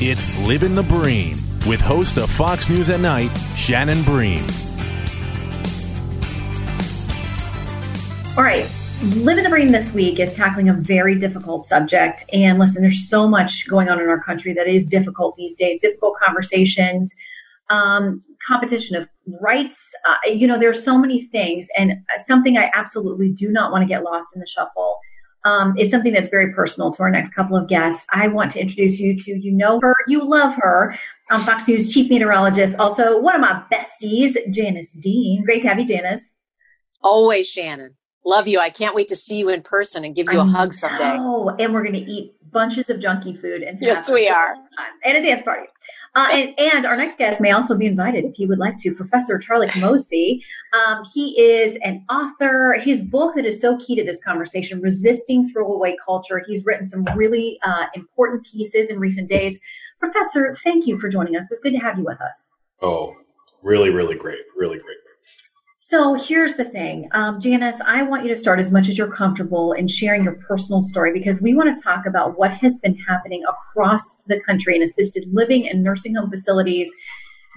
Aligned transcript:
It's 0.00 0.38
Living 0.38 0.76
the 0.76 0.84
Bream 0.84 1.42
with 1.66 1.80
host 1.80 2.18
of 2.18 2.30
Fox 2.30 2.70
News 2.70 2.88
at 2.88 3.00
Night, 3.00 3.36
Shannon 3.56 4.04
Bream. 4.04 4.46
All 8.36 8.44
right. 8.44 8.70
Living 9.02 9.42
the 9.42 9.50
Bream 9.50 9.72
this 9.72 9.92
week 9.92 10.20
is 10.20 10.34
tackling 10.34 10.68
a 10.68 10.74
very 10.74 11.16
difficult 11.18 11.66
subject. 11.66 12.22
And 12.32 12.60
listen, 12.60 12.80
there's 12.80 13.08
so 13.08 13.26
much 13.26 13.66
going 13.66 13.88
on 13.88 14.00
in 14.00 14.08
our 14.08 14.22
country 14.22 14.52
that 14.52 14.68
is 14.68 14.86
difficult 14.86 15.34
these 15.34 15.56
days, 15.56 15.80
difficult 15.80 16.14
conversations, 16.24 17.12
um, 17.68 18.22
competition 18.46 18.94
of 18.94 19.08
rights. 19.40 19.92
Uh, 20.08 20.30
you 20.30 20.46
know, 20.46 20.60
there's 20.60 20.84
so 20.84 20.96
many 20.96 21.24
things. 21.24 21.66
And 21.76 21.94
something 22.18 22.56
I 22.56 22.70
absolutely 22.72 23.32
do 23.32 23.50
not 23.50 23.72
want 23.72 23.82
to 23.82 23.88
get 23.88 24.04
lost 24.04 24.28
in 24.36 24.38
the 24.38 24.46
shuffle 24.46 25.00
um, 25.48 25.76
is 25.78 25.90
something 25.90 26.12
that's 26.12 26.28
very 26.28 26.52
personal 26.52 26.90
to 26.90 27.02
our 27.02 27.10
next 27.10 27.30
couple 27.30 27.56
of 27.56 27.68
guests. 27.68 28.06
I 28.12 28.28
want 28.28 28.50
to 28.52 28.60
introduce 28.60 29.00
you 29.00 29.16
to, 29.18 29.38
you 29.38 29.52
know 29.52 29.80
her, 29.80 29.94
you 30.06 30.28
love 30.28 30.54
her, 30.56 30.94
um, 31.32 31.40
Fox 31.40 31.66
News 31.66 31.92
chief 31.92 32.10
meteorologist, 32.10 32.76
also 32.78 33.18
one 33.20 33.34
of 33.34 33.40
my 33.40 33.62
besties, 33.72 34.36
Janice 34.50 34.92
Dean. 34.92 35.44
Great 35.44 35.62
to 35.62 35.68
have 35.68 35.78
you, 35.78 35.86
Janice. 35.86 36.36
Always, 37.02 37.48
Shannon. 37.48 37.94
Love 38.26 38.46
you. 38.46 38.58
I 38.58 38.68
can't 38.68 38.94
wait 38.94 39.08
to 39.08 39.16
see 39.16 39.36
you 39.36 39.48
in 39.48 39.62
person 39.62 40.04
and 40.04 40.14
give 40.14 40.26
you 40.30 40.40
a 40.40 40.44
hug 40.44 40.74
someday. 40.74 41.16
Oh, 41.18 41.54
and 41.58 41.72
we're 41.72 41.82
going 41.82 41.94
to 41.94 42.10
eat 42.10 42.34
bunches 42.50 42.90
of 42.90 42.98
junky 42.98 43.38
food 43.38 43.62
and 43.62 43.78
yes, 43.80 44.10
we 44.10 44.28
are, 44.28 44.54
and 45.04 45.16
a 45.16 45.22
dance 45.22 45.42
party. 45.42 45.66
Uh, 46.18 46.26
and, 46.32 46.54
and, 46.58 46.84
our 46.84 46.96
next 46.96 47.16
guest 47.16 47.40
may 47.40 47.52
also 47.52 47.76
be 47.76 47.86
invited 47.86 48.24
if 48.24 48.40
you 48.40 48.48
would 48.48 48.58
like 48.58 48.76
to. 48.76 48.92
Professor 48.92 49.38
Charlie 49.38 49.68
Camosy. 49.68 50.42
Um, 50.72 51.04
he 51.14 51.40
is 51.40 51.78
an 51.84 52.04
author. 52.10 52.72
His 52.72 53.02
book 53.02 53.36
that 53.36 53.46
is 53.46 53.60
so 53.60 53.76
key 53.76 53.94
to 53.94 54.02
this 54.02 54.20
conversation, 54.24 54.80
Resisting 54.80 55.48
Throwaway 55.48 55.94
Culture. 56.04 56.42
He's 56.44 56.66
written 56.66 56.84
some 56.86 57.04
really 57.14 57.60
uh, 57.62 57.86
important 57.94 58.44
pieces 58.44 58.90
in 58.90 58.98
recent 58.98 59.28
days. 59.28 59.60
Professor, 60.00 60.56
thank 60.64 60.88
you 60.88 60.98
for 60.98 61.08
joining 61.08 61.36
us. 61.36 61.52
It's 61.52 61.60
good 61.60 61.74
to 61.74 61.78
have 61.78 61.96
you 61.96 62.04
with 62.04 62.20
us. 62.20 62.56
Oh, 62.82 63.14
really, 63.62 63.90
really 63.90 64.16
great. 64.16 64.40
Really 64.56 64.80
great. 64.80 64.98
So 65.90 66.12
here's 66.12 66.56
the 66.56 66.66
thing, 66.66 67.08
um, 67.12 67.40
Janice, 67.40 67.80
I 67.86 68.02
want 68.02 68.22
you 68.22 68.28
to 68.28 68.36
start 68.36 68.60
as 68.60 68.70
much 68.70 68.90
as 68.90 68.98
you're 68.98 69.10
comfortable 69.10 69.72
in 69.72 69.88
sharing 69.88 70.22
your 70.22 70.34
personal 70.34 70.82
story 70.82 71.14
because 71.14 71.40
we 71.40 71.54
want 71.54 71.74
to 71.74 71.82
talk 71.82 72.04
about 72.04 72.36
what 72.36 72.50
has 72.50 72.78
been 72.80 72.94
happening 73.08 73.42
across 73.48 74.16
the 74.26 74.38
country 74.38 74.76
in 74.76 74.82
assisted 74.82 75.24
living 75.32 75.66
and 75.66 75.82
nursing 75.82 76.14
home 76.14 76.28
facilities 76.28 76.92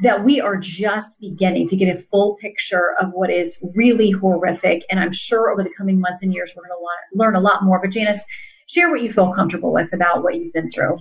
that 0.04 0.24
we 0.24 0.40
are 0.40 0.56
just 0.56 1.20
beginning 1.20 1.68
to 1.68 1.76
get 1.76 1.94
a 1.94 2.00
full 2.04 2.38
picture 2.38 2.96
of 3.02 3.10
what 3.12 3.30
is 3.30 3.62
really 3.76 4.12
horrific. 4.12 4.84
And 4.90 5.02
I'm 5.02 5.12
sure 5.12 5.52
over 5.52 5.62
the 5.62 5.74
coming 5.78 6.00
months 6.00 6.22
and 6.22 6.34
years, 6.34 6.54
we're 6.56 6.64
going 6.64 6.72
to 6.72 7.18
learn 7.18 7.36
a 7.36 7.42
lot 7.42 7.66
more. 7.66 7.82
But 7.82 7.92
Janice, 7.92 8.24
share 8.68 8.90
what 8.90 9.02
you 9.02 9.12
feel 9.12 9.34
comfortable 9.34 9.74
with 9.74 9.92
about 9.92 10.24
what 10.24 10.36
you've 10.36 10.54
been 10.54 10.72
through. 10.72 11.00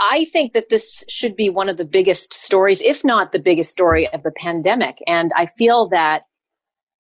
I 0.00 0.24
think 0.32 0.54
that 0.54 0.70
this 0.70 1.04
should 1.08 1.36
be 1.36 1.50
one 1.50 1.68
of 1.68 1.76
the 1.76 1.84
biggest 1.84 2.32
stories, 2.32 2.80
if 2.80 3.04
not 3.04 3.32
the 3.32 3.38
biggest 3.38 3.70
story 3.70 4.08
of 4.08 4.22
the 4.22 4.32
pandemic. 4.32 4.98
And 5.06 5.30
I 5.36 5.44
feel 5.44 5.88
that 5.88 6.22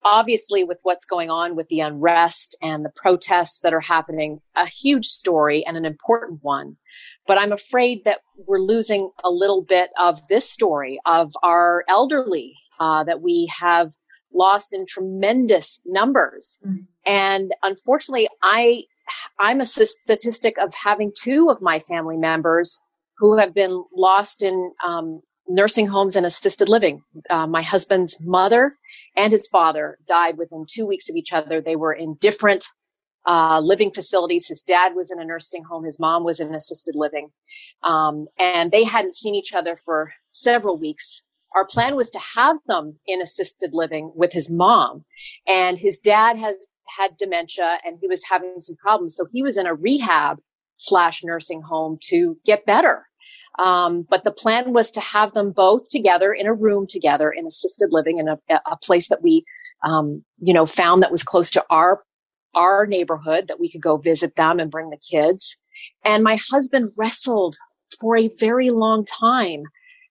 obviously 0.04 0.64
with 0.66 0.80
what's 0.84 1.06
going 1.06 1.30
on 1.30 1.56
with 1.56 1.68
the 1.70 1.80
unrest 1.80 2.58
and 2.62 2.84
the 2.84 2.92
protests 2.96 3.62
that 3.62 3.74
are 3.74 3.80
happening, 3.80 4.42
a 4.56 4.66
huge 4.66 5.06
story 5.06 5.66
and 5.66 5.78
an 5.78 5.86
important 5.86 6.40
one. 6.42 6.76
But 7.26 7.38
I'm 7.38 7.54
afraid 7.54 8.04
that 8.04 8.20
we're 8.48 8.60
losing 8.60 9.12
a 9.24 9.30
little 9.30 9.64
bit 9.64 9.92
of 9.98 10.20
this 10.28 10.50
story 10.50 11.00
of 11.06 11.32
our 11.42 11.86
elderly 11.88 12.54
uh, 12.80 13.04
that 13.06 13.22
we 13.22 13.50
have 13.60 13.92
lost 14.34 14.74
in 14.74 14.86
tremendous 14.86 15.80
numbers. 15.86 16.60
Mm-hmm. 16.66 16.84
And 17.06 17.54
unfortunately, 17.64 18.28
I 18.42 18.84
I'm 19.40 19.60
a 19.60 19.66
statistic 19.66 20.56
of 20.60 20.74
having 20.76 21.12
two 21.20 21.50
of 21.50 21.62
my 21.62 21.80
family 21.80 22.18
members 22.18 22.80
who 23.20 23.38
have 23.38 23.54
been 23.54 23.84
lost 23.94 24.42
in 24.42 24.72
um, 24.86 25.22
nursing 25.48 25.88
homes 25.88 26.16
and 26.16 26.26
assisted 26.26 26.70
living. 26.70 27.02
Uh, 27.30 27.46
my 27.48 27.62
husband's 27.62 28.18
mother 28.22 28.76
and 29.16 29.32
his 29.32 29.48
father 29.48 29.98
died 30.08 30.38
within 30.38 30.66
two 30.68 30.86
weeks 30.86 31.10
of 31.10 31.16
each 31.16 31.34
other. 31.34 31.62
They 31.62 31.76
were 31.76 31.94
in 31.94 32.16
different 32.16 32.66
uh, 33.28 33.60
living 33.60 33.92
facilities. 33.92 34.48
His 34.48 34.62
dad 34.62 34.96
was 34.96 35.12
in 35.12 35.20
a 35.20 35.26
nursing 35.26 35.64
home. 35.64 35.84
His 35.84 36.00
mom 36.00 36.24
was 36.24 36.40
in 36.40 36.56
assisted 36.56 36.96
living. 36.96 37.30
Um, 37.84 38.28
and 38.38 38.72
they 38.72 38.84
hadn't 38.84 39.14
seen 39.14 39.36
each 39.36 39.54
other 39.54 39.76
for 39.76 40.14
several 40.32 40.78
weeks. 40.78 41.26
Our 41.56 41.66
plan 41.66 41.96
was 41.96 42.12
to 42.12 42.20
have 42.20 42.58
them 42.68 42.98
in 43.08 43.22
assisted 43.22 43.72
living 43.74 44.12
with 44.16 44.32
his 44.32 44.50
mom. 44.50 45.04
And 45.48 45.78
his 45.78 46.00
dad 46.00 46.38
has 46.38 46.70
had 46.98 47.18
dementia 47.18 47.80
and 47.84 47.98
he 48.00 48.08
was 48.08 48.24
having 48.24 48.60
some 48.60 48.78
problems. 48.78 49.16
So 49.16 49.26
he 49.32 49.44
was 49.44 49.58
in 49.58 49.66
a 49.66 49.74
rehab 49.74 50.40
slash 50.78 51.24
nursing 51.24 51.62
home 51.62 51.98
to 52.04 52.38
get 52.46 52.66
better. 52.66 53.09
Um, 53.64 54.06
but 54.10 54.24
the 54.24 54.32
plan 54.32 54.74
was 54.74 54.92
to 54.92 55.02
have 55.02 55.34
them 55.34 55.52
both 55.52 55.90
together 55.90 56.32
in 56.34 56.48
a 56.48 56.54
room 56.54 56.88
together 56.88 57.30
in 57.30 57.46
assisted 57.46 57.90
living 57.92 58.18
in 58.18 58.28
a, 58.30 58.38
a 58.66 58.78
place 58.78 59.10
that 59.10 59.22
we, 59.22 59.44
um, 59.84 60.24
you 60.40 60.54
know, 60.54 60.66
found 60.66 61.04
that 61.04 61.12
was 61.12 61.24
close 61.24 61.52
to 61.52 61.66
our 61.70 62.04
our 62.56 62.88
neighborhood 62.88 63.48
that 63.48 63.60
we 63.60 63.70
could 63.72 63.82
go 63.82 63.98
visit 63.98 64.36
them 64.36 64.60
and 64.60 64.72
bring 64.72 64.90
the 64.90 64.98
kids. 64.98 65.58
And 66.04 66.24
my 66.24 66.40
husband 66.50 66.92
wrestled 66.96 67.58
for 68.00 68.18
a 68.18 68.30
very 68.40 68.70
long 68.70 69.06
time 69.06 69.64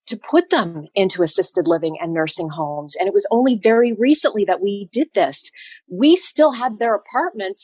to 0.07 0.17
put 0.17 0.51
them 0.51 0.87
into 0.95 1.23
assisted 1.23 1.67
living 1.67 1.97
and 2.01 2.15
nursing 2.15 2.49
homes. 2.49 2.97
And 2.97 3.07
it 3.07 3.15
was 3.15 3.27
only 3.31 3.59
very 3.63 3.93
recently 3.93 4.45
that 4.47 4.63
we 4.63 4.89
did 4.93 5.09
this. 5.15 5.51
We 5.91 6.17
still 6.17 6.53
had 6.53 6.79
their 6.79 6.95
apartment 6.95 7.61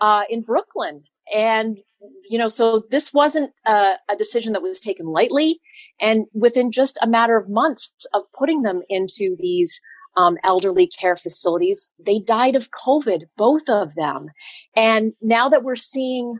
uh, 0.00 0.24
in 0.28 0.42
Brooklyn. 0.42 1.04
And 1.34 1.78
you 2.28 2.38
know, 2.38 2.48
so 2.48 2.84
this 2.90 3.12
wasn't 3.12 3.52
a, 3.66 3.94
a, 4.08 4.16
decision 4.16 4.52
that 4.52 4.62
was 4.62 4.80
taken 4.80 5.06
lightly. 5.06 5.60
And 6.00 6.26
within 6.32 6.72
just 6.72 6.98
a 7.00 7.08
matter 7.08 7.36
of 7.36 7.48
months 7.48 8.06
of 8.12 8.22
putting 8.36 8.62
them 8.62 8.82
into 8.88 9.36
these 9.38 9.80
um, 10.16 10.38
elderly 10.42 10.86
care 10.86 11.16
facilities, 11.16 11.90
they 11.98 12.18
died 12.18 12.56
of 12.56 12.70
COVID, 12.70 13.22
both 13.36 13.68
of 13.68 13.94
them. 13.94 14.28
And 14.74 15.12
now 15.20 15.48
that 15.48 15.62
we're 15.62 15.76
seeing, 15.76 16.38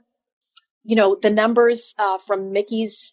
you 0.84 0.96
know, 0.96 1.16
the 1.20 1.30
numbers 1.30 1.94
uh, 1.98 2.18
from 2.18 2.52
Mickey's 2.52 3.12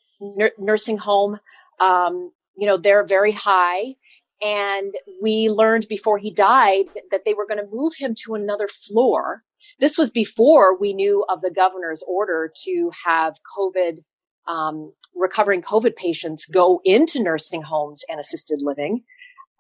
nursing 0.58 0.98
home, 0.98 1.40
um, 1.80 2.32
you 2.56 2.68
know, 2.68 2.78
they're 2.78 3.06
very 3.06 3.32
high. 3.32 3.96
And 4.44 4.94
we 5.22 5.50
learned 5.50 5.88
before 5.88 6.18
he 6.18 6.32
died 6.32 6.86
that 7.12 7.24
they 7.26 7.34
were 7.34 7.48
going 7.48 7.60
to 7.60 7.72
move 7.72 7.94
him 7.98 8.14
to 8.26 8.36
another 8.36 8.68
floor 8.68 9.44
this 9.80 9.98
was 9.98 10.10
before 10.10 10.78
we 10.78 10.94
knew 10.94 11.26
of 11.30 11.42
the 11.42 11.52
governor's 11.52 12.04
order 12.08 12.52
to 12.64 12.92
have 13.06 13.36
COVID, 13.58 14.00
um, 14.48 14.94
recovering 15.16 15.62
COVID 15.62 15.96
patients 15.96 16.46
go 16.46 16.82
into 16.84 17.22
nursing 17.22 17.62
homes 17.62 18.04
and 18.10 18.20
assisted 18.20 18.62
living. 18.62 19.04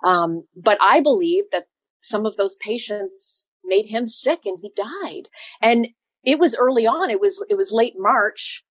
Um, 0.03 0.45
but 0.55 0.77
I 0.81 1.01
believe 1.01 1.45
that 1.51 1.65
some 2.01 2.25
of 2.25 2.35
those 2.35 2.57
patients 2.57 3.47
made 3.63 3.85
him 3.85 4.05
sick 4.05 4.41
and 4.45 4.59
he 4.61 4.71
died. 4.75 5.29
And 5.61 5.87
it 6.23 6.39
was 6.39 6.55
early 6.55 6.85
on. 6.85 7.09
It 7.09 7.21
was, 7.21 7.43
it 7.49 7.55
was 7.55 7.71
late 7.71 7.93
March. 7.97 8.63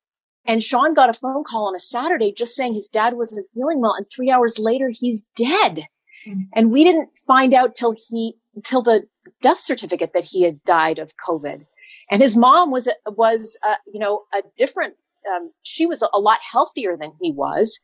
And 0.45 0.63
Sean 0.63 0.93
got 0.93 1.09
a 1.09 1.15
phone 1.15 1.45
call 1.45 1.69
on 1.69 1.75
a 1.75 1.79
Saturday 1.79 2.33
just 2.33 2.55
saying 2.55 2.75
his 2.75 2.89
dad 2.89 3.15
wasn't 3.15 3.47
feeling 3.55 3.81
well. 3.81 3.95
And 3.95 4.07
three 4.11 4.31
hours 4.31 4.59
later, 4.59 4.91
he's 4.93 5.27
dead. 5.37 5.87
Mm-hmm. 6.27 6.43
And 6.55 6.71
we 6.71 6.85
didn't 6.85 7.19
find 7.27 7.55
out 7.55 7.75
till 7.75 7.95
he, 8.09 8.35
till 8.65 8.83
the 8.83 9.03
death 9.41 9.61
certificate 9.61 10.13
that 10.15 10.25
he 10.25 10.43
had 10.43 10.63
died 10.65 10.99
of 10.99 11.13
COVID. 11.17 11.65
And 12.11 12.23
his 12.23 12.37
mom 12.37 12.71
was, 12.71 12.89
was, 13.07 13.59
uh, 13.63 13.77
you 13.93 13.99
know, 13.99 14.23
a 14.35 14.43
different, 14.57 14.95
um, 15.33 15.51
she 15.63 15.87
was 15.87 16.03
a 16.03 16.19
lot 16.19 16.41
healthier 16.43 16.97
than 16.97 17.13
he 17.21 17.33
was. 17.33 17.79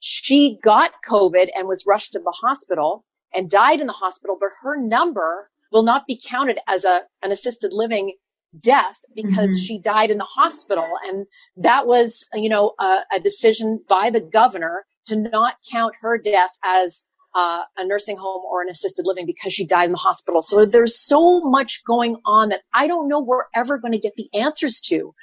She 0.00 0.58
got 0.62 0.92
COVID 1.08 1.48
and 1.54 1.68
was 1.68 1.84
rushed 1.86 2.12
to 2.12 2.18
the 2.18 2.34
hospital 2.34 3.04
and 3.34 3.50
died 3.50 3.80
in 3.80 3.86
the 3.86 3.92
hospital, 3.92 4.36
but 4.38 4.50
her 4.62 4.76
number 4.76 5.50
will 5.72 5.82
not 5.82 6.06
be 6.06 6.18
counted 6.24 6.58
as 6.68 6.84
a, 6.84 7.02
an 7.22 7.32
assisted 7.32 7.72
living 7.72 8.14
death 8.60 9.00
because 9.14 9.50
mm-hmm. 9.50 9.64
she 9.64 9.78
died 9.78 10.10
in 10.10 10.18
the 10.18 10.24
hospital. 10.24 10.86
And 11.06 11.26
that 11.56 11.86
was, 11.86 12.26
you 12.34 12.48
know, 12.48 12.74
a, 12.78 13.00
a 13.12 13.20
decision 13.20 13.80
by 13.88 14.10
the 14.10 14.20
governor 14.20 14.86
to 15.06 15.16
not 15.16 15.56
count 15.70 15.94
her 16.00 16.18
death 16.18 16.56
as 16.64 17.02
uh, 17.34 17.62
a 17.76 17.86
nursing 17.86 18.16
home 18.16 18.42
or 18.44 18.62
an 18.62 18.68
assisted 18.68 19.06
living 19.06 19.26
because 19.26 19.52
she 19.52 19.66
died 19.66 19.86
in 19.86 19.92
the 19.92 19.98
hospital. 19.98 20.40
So 20.42 20.64
there's 20.64 20.98
so 20.98 21.40
much 21.40 21.82
going 21.84 22.16
on 22.24 22.50
that 22.50 22.62
I 22.72 22.86
don't 22.86 23.08
know 23.08 23.20
we're 23.20 23.44
ever 23.54 23.78
going 23.78 23.92
to 23.92 23.98
get 23.98 24.14
the 24.16 24.28
answers 24.34 24.80
to. 24.82 25.14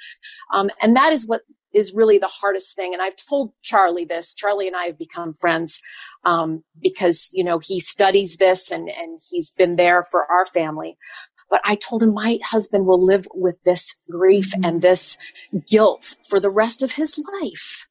Um, 0.52 0.70
and 0.80 0.94
that 0.96 1.12
is 1.12 1.26
what 1.26 1.42
is 1.72 1.94
really 1.94 2.18
the 2.18 2.28
hardest 2.28 2.76
thing. 2.76 2.92
And 2.92 3.02
I've 3.02 3.16
told 3.16 3.52
Charlie 3.62 4.04
this. 4.04 4.34
Charlie 4.34 4.66
and 4.66 4.76
I 4.76 4.84
have 4.84 4.98
become 4.98 5.34
friends 5.34 5.80
um, 6.24 6.64
because 6.80 7.30
you 7.32 7.42
know 7.42 7.58
he 7.58 7.80
studies 7.80 8.36
this 8.36 8.70
and 8.70 8.88
and 8.90 9.18
he's 9.30 9.52
been 9.52 9.76
there 9.76 10.02
for 10.02 10.30
our 10.30 10.44
family. 10.46 10.96
But 11.50 11.60
I 11.64 11.74
told 11.74 12.02
him 12.02 12.14
my 12.14 12.38
husband 12.42 12.86
will 12.86 13.04
live 13.04 13.26
with 13.34 13.62
this 13.64 13.96
grief 14.10 14.52
mm-hmm. 14.52 14.64
and 14.64 14.82
this 14.82 15.18
guilt 15.68 16.14
for 16.28 16.40
the 16.40 16.50
rest 16.50 16.82
of 16.82 16.92
his 16.92 17.18
life. 17.42 17.86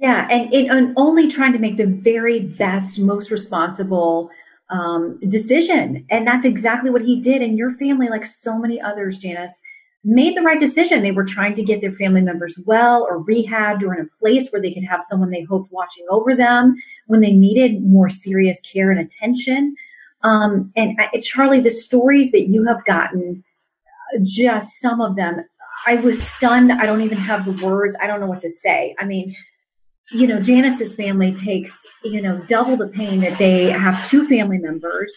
Yeah, 0.00 0.26
and, 0.30 0.52
and 0.54 0.94
only 0.96 1.28
trying 1.28 1.52
to 1.52 1.58
make 1.58 1.76
the 1.76 1.86
very 1.86 2.40
best, 2.40 2.98
most 2.98 3.30
responsible 3.30 4.30
um, 4.70 5.18
decision. 5.28 6.06
And 6.08 6.26
that's 6.26 6.46
exactly 6.46 6.90
what 6.90 7.04
he 7.04 7.20
did. 7.20 7.42
And 7.42 7.58
your 7.58 7.70
family, 7.72 8.08
like 8.08 8.24
so 8.24 8.58
many 8.58 8.80
others, 8.80 9.18
Janice, 9.18 9.60
made 10.02 10.34
the 10.34 10.42
right 10.42 10.58
decision. 10.58 11.02
They 11.02 11.10
were 11.12 11.24
trying 11.24 11.52
to 11.52 11.62
get 11.62 11.82
their 11.82 11.92
family 11.92 12.22
members 12.22 12.58
well 12.64 13.02
or 13.02 13.22
rehabbed 13.22 13.82
or 13.82 13.92
in 13.92 14.00
a 14.00 14.18
place 14.18 14.48
where 14.48 14.62
they 14.62 14.72
could 14.72 14.84
have 14.84 15.02
someone 15.02 15.28
they 15.28 15.42
hoped 15.42 15.70
watching 15.70 16.06
over 16.10 16.34
them 16.34 16.76
when 17.06 17.20
they 17.20 17.32
needed 17.32 17.84
more 17.84 18.08
serious 18.08 18.58
care 18.60 18.90
and 18.90 19.00
attention. 19.00 19.76
Um, 20.22 20.72
and 20.76 20.98
I, 20.98 21.20
Charlie, 21.20 21.60
the 21.60 21.70
stories 21.70 22.30
that 22.32 22.48
you 22.48 22.64
have 22.64 22.82
gotten, 22.86 23.44
just 24.22 24.80
some 24.80 25.02
of 25.02 25.16
them, 25.16 25.44
I 25.86 25.96
was 25.96 26.22
stunned. 26.26 26.72
I 26.72 26.86
don't 26.86 27.02
even 27.02 27.18
have 27.18 27.44
the 27.44 27.66
words. 27.66 27.96
I 28.00 28.06
don't 28.06 28.20
know 28.20 28.26
what 28.26 28.40
to 28.40 28.50
say. 28.50 28.94
I 28.98 29.04
mean, 29.04 29.34
you 30.12 30.26
know, 30.26 30.40
Janice's 30.40 30.94
family 30.94 31.34
takes, 31.34 31.86
you 32.04 32.20
know, 32.20 32.38
double 32.48 32.76
the 32.76 32.88
pain 32.88 33.20
that 33.20 33.38
they 33.38 33.70
have 33.70 34.06
two 34.08 34.26
family 34.26 34.58
members 34.58 35.14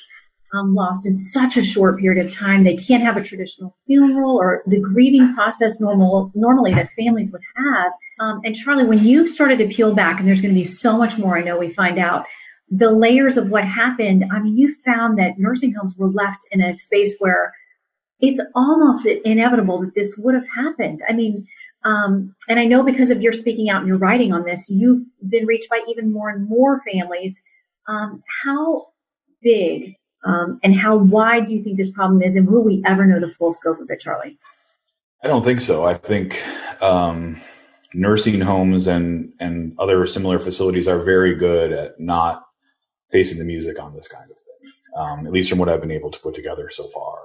um, 0.53 0.75
lost 0.75 1.05
in 1.05 1.15
such 1.15 1.57
a 1.57 1.63
short 1.63 1.99
period 1.99 2.23
of 2.23 2.31
time. 2.31 2.63
They 2.63 2.77
can't 2.77 3.03
have 3.03 3.17
a 3.17 3.23
traditional 3.23 3.75
funeral 3.87 4.37
or 4.37 4.61
the 4.67 4.79
grieving 4.79 5.33
process 5.33 5.79
normal 5.79 6.31
normally 6.35 6.73
that 6.75 6.91
families 6.97 7.31
would 7.31 7.41
have. 7.55 7.91
Um, 8.19 8.41
and 8.45 8.55
Charlie, 8.55 8.85
when 8.85 9.03
you've 9.03 9.29
started 9.29 9.57
to 9.57 9.67
peel 9.67 9.95
back, 9.95 10.19
and 10.19 10.27
there's 10.27 10.41
going 10.41 10.53
to 10.53 10.59
be 10.59 10.65
so 10.65 10.97
much 10.97 11.17
more, 11.17 11.37
I 11.37 11.41
know 11.41 11.57
we 11.57 11.71
find 11.71 11.97
out 11.97 12.25
the 12.69 12.91
layers 12.91 13.37
of 13.37 13.49
what 13.49 13.65
happened. 13.65 14.25
I 14.31 14.39
mean, 14.39 14.57
you 14.57 14.75
found 14.85 15.17
that 15.17 15.39
nursing 15.39 15.73
homes 15.73 15.95
were 15.97 16.09
left 16.09 16.45
in 16.51 16.61
a 16.61 16.75
space 16.75 17.15
where 17.19 17.53
it's 18.19 18.39
almost 18.55 19.05
inevitable 19.05 19.81
that 19.81 19.95
this 19.95 20.15
would 20.17 20.35
have 20.35 20.47
happened. 20.55 21.01
I 21.09 21.13
mean, 21.13 21.47
um, 21.85 22.35
and 22.47 22.59
I 22.59 22.65
know 22.65 22.83
because 22.83 23.11
of 23.11 23.21
your 23.21 23.33
speaking 23.33 23.69
out 23.69 23.79
and 23.79 23.87
your 23.87 23.97
writing 23.97 24.33
on 24.33 24.45
this, 24.45 24.69
you've 24.69 25.05
been 25.27 25.45
reached 25.45 25.69
by 25.69 25.81
even 25.87 26.11
more 26.11 26.29
and 26.29 26.47
more 26.47 26.81
families. 26.81 27.41
Um, 27.87 28.23
how 28.43 28.87
big 29.41 29.95
um, 30.25 30.59
and 30.63 30.75
how 30.75 30.95
wide 30.95 31.47
do 31.47 31.53
you 31.53 31.63
think 31.63 31.77
this 31.77 31.91
problem 31.91 32.21
is, 32.21 32.35
and 32.35 32.47
will 32.47 32.63
we 32.63 32.81
ever 32.85 33.05
know 33.05 33.19
the 33.19 33.27
full 33.27 33.51
scope 33.51 33.79
of 33.79 33.89
it, 33.89 33.99
Charlie? 33.99 34.37
I 35.21 35.27
don't 35.27 35.43
think 35.43 35.59
so. 35.59 35.85
I 35.85 35.95
think 35.95 36.41
um, 36.81 37.39
nursing 37.93 38.39
homes 38.39 38.87
and 38.87 39.33
and 39.39 39.75
other 39.79 40.05
similar 40.07 40.39
facilities 40.39 40.87
are 40.87 40.99
very 40.99 41.35
good 41.35 41.71
at 41.71 41.99
not 41.99 42.45
facing 43.11 43.37
the 43.37 43.45
music 43.45 43.79
on 43.79 43.93
this 43.93 44.07
kind 44.07 44.29
of 44.31 44.37
thing. 44.37 44.71
Um, 44.95 45.27
at 45.27 45.33
least 45.33 45.49
from 45.49 45.59
what 45.59 45.69
I've 45.69 45.81
been 45.81 45.91
able 45.91 46.11
to 46.11 46.19
put 46.19 46.35
together 46.35 46.69
so 46.69 46.87
far. 46.87 47.17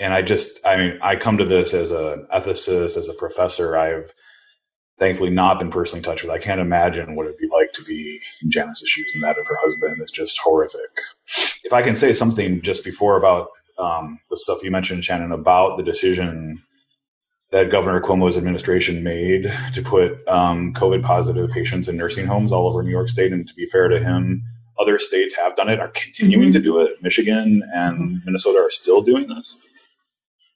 And 0.00 0.14
I 0.14 0.22
just, 0.22 0.58
I 0.64 0.76
mean, 0.78 0.98
I 1.02 1.14
come 1.14 1.36
to 1.36 1.44
this 1.44 1.74
as 1.74 1.90
an 1.90 2.26
ethicist, 2.34 2.96
as 2.96 3.08
a 3.08 3.14
professor. 3.14 3.76
I've 3.76 4.12
thankfully 4.98 5.30
not 5.30 5.58
been 5.58 5.70
personally 5.70 6.02
touched 6.02 6.22
with. 6.22 6.32
I 6.32 6.38
can't 6.38 6.60
imagine 6.60 7.14
what 7.14 7.26
it'd 7.26 7.38
be 7.38 7.48
like 7.48 7.74
to 7.74 7.84
be 7.84 8.18
in 8.42 8.50
Janice's 8.50 8.88
shoes 8.88 9.12
and 9.14 9.22
that 9.22 9.38
of 9.38 9.46
her 9.46 9.58
husband. 9.60 10.00
It's 10.00 10.10
just 10.10 10.38
horrific. 10.38 10.80
If 11.64 11.74
I 11.74 11.82
can 11.82 11.94
say 11.94 12.14
something 12.14 12.62
just 12.62 12.82
before 12.82 13.18
about 13.18 13.48
um, 13.78 14.18
the 14.30 14.38
stuff 14.38 14.62
you 14.62 14.70
mentioned, 14.70 15.04
Shannon, 15.04 15.32
about 15.32 15.76
the 15.76 15.82
decision 15.82 16.62
that 17.50 17.70
Governor 17.70 18.00
Cuomo's 18.00 18.36
administration 18.38 19.02
made 19.02 19.52
to 19.74 19.82
put 19.82 20.26
um, 20.28 20.72
COVID 20.72 21.02
positive 21.02 21.50
patients 21.50 21.88
in 21.88 21.96
nursing 21.96 22.26
homes 22.26 22.52
all 22.52 22.68
over 22.68 22.82
New 22.82 22.90
York 22.90 23.08
State. 23.10 23.32
And 23.32 23.46
to 23.46 23.54
be 23.54 23.66
fair 23.66 23.88
to 23.88 23.98
him, 24.02 24.44
other 24.78 24.98
states 24.98 25.34
have 25.34 25.56
done 25.56 25.68
it, 25.68 25.78
are 25.78 25.88
continuing 25.88 26.48
mm-hmm. 26.48 26.52
to 26.54 26.60
do 26.60 26.80
it. 26.80 27.02
Michigan 27.02 27.62
and 27.74 27.98
mm-hmm. 27.98 28.24
Minnesota 28.24 28.60
are 28.60 28.70
still 28.70 29.02
doing 29.02 29.28
this 29.28 29.58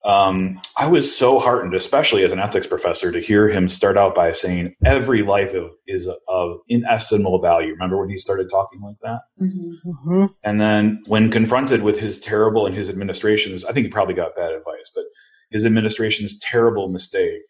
um, 0.04 0.60
I 0.76 0.86
was 0.86 1.16
so 1.16 1.38
heartened, 1.38 1.74
especially 1.74 2.24
as 2.24 2.32
an 2.32 2.38
ethics 2.38 2.66
professor, 2.66 3.10
to 3.10 3.20
hear 3.20 3.48
him 3.48 3.68
start 3.68 3.96
out 3.96 4.14
by 4.14 4.32
saying 4.32 4.74
every 4.84 5.22
life 5.22 5.54
of, 5.54 5.70
is 5.86 6.08
of 6.28 6.58
inestimable 6.68 7.40
value. 7.40 7.72
Remember 7.72 7.98
when 7.98 8.10
he 8.10 8.18
started 8.18 8.50
talking 8.50 8.82
like 8.82 8.96
that? 9.02 9.20
Mm-hmm. 9.40 9.88
Mm-hmm. 9.88 10.24
And 10.42 10.60
then 10.60 11.02
when 11.06 11.30
confronted 11.30 11.82
with 11.82 11.98
his 11.98 12.20
terrible 12.20 12.66
and 12.66 12.74
his 12.74 12.90
administration's, 12.90 13.64
I 13.64 13.72
think 13.72 13.86
he 13.86 13.90
probably 13.90 14.14
got 14.14 14.36
bad 14.36 14.52
advice, 14.52 14.90
but 14.94 15.04
his 15.50 15.64
administration's 15.64 16.38
terrible 16.38 16.88
mistake, 16.88 17.40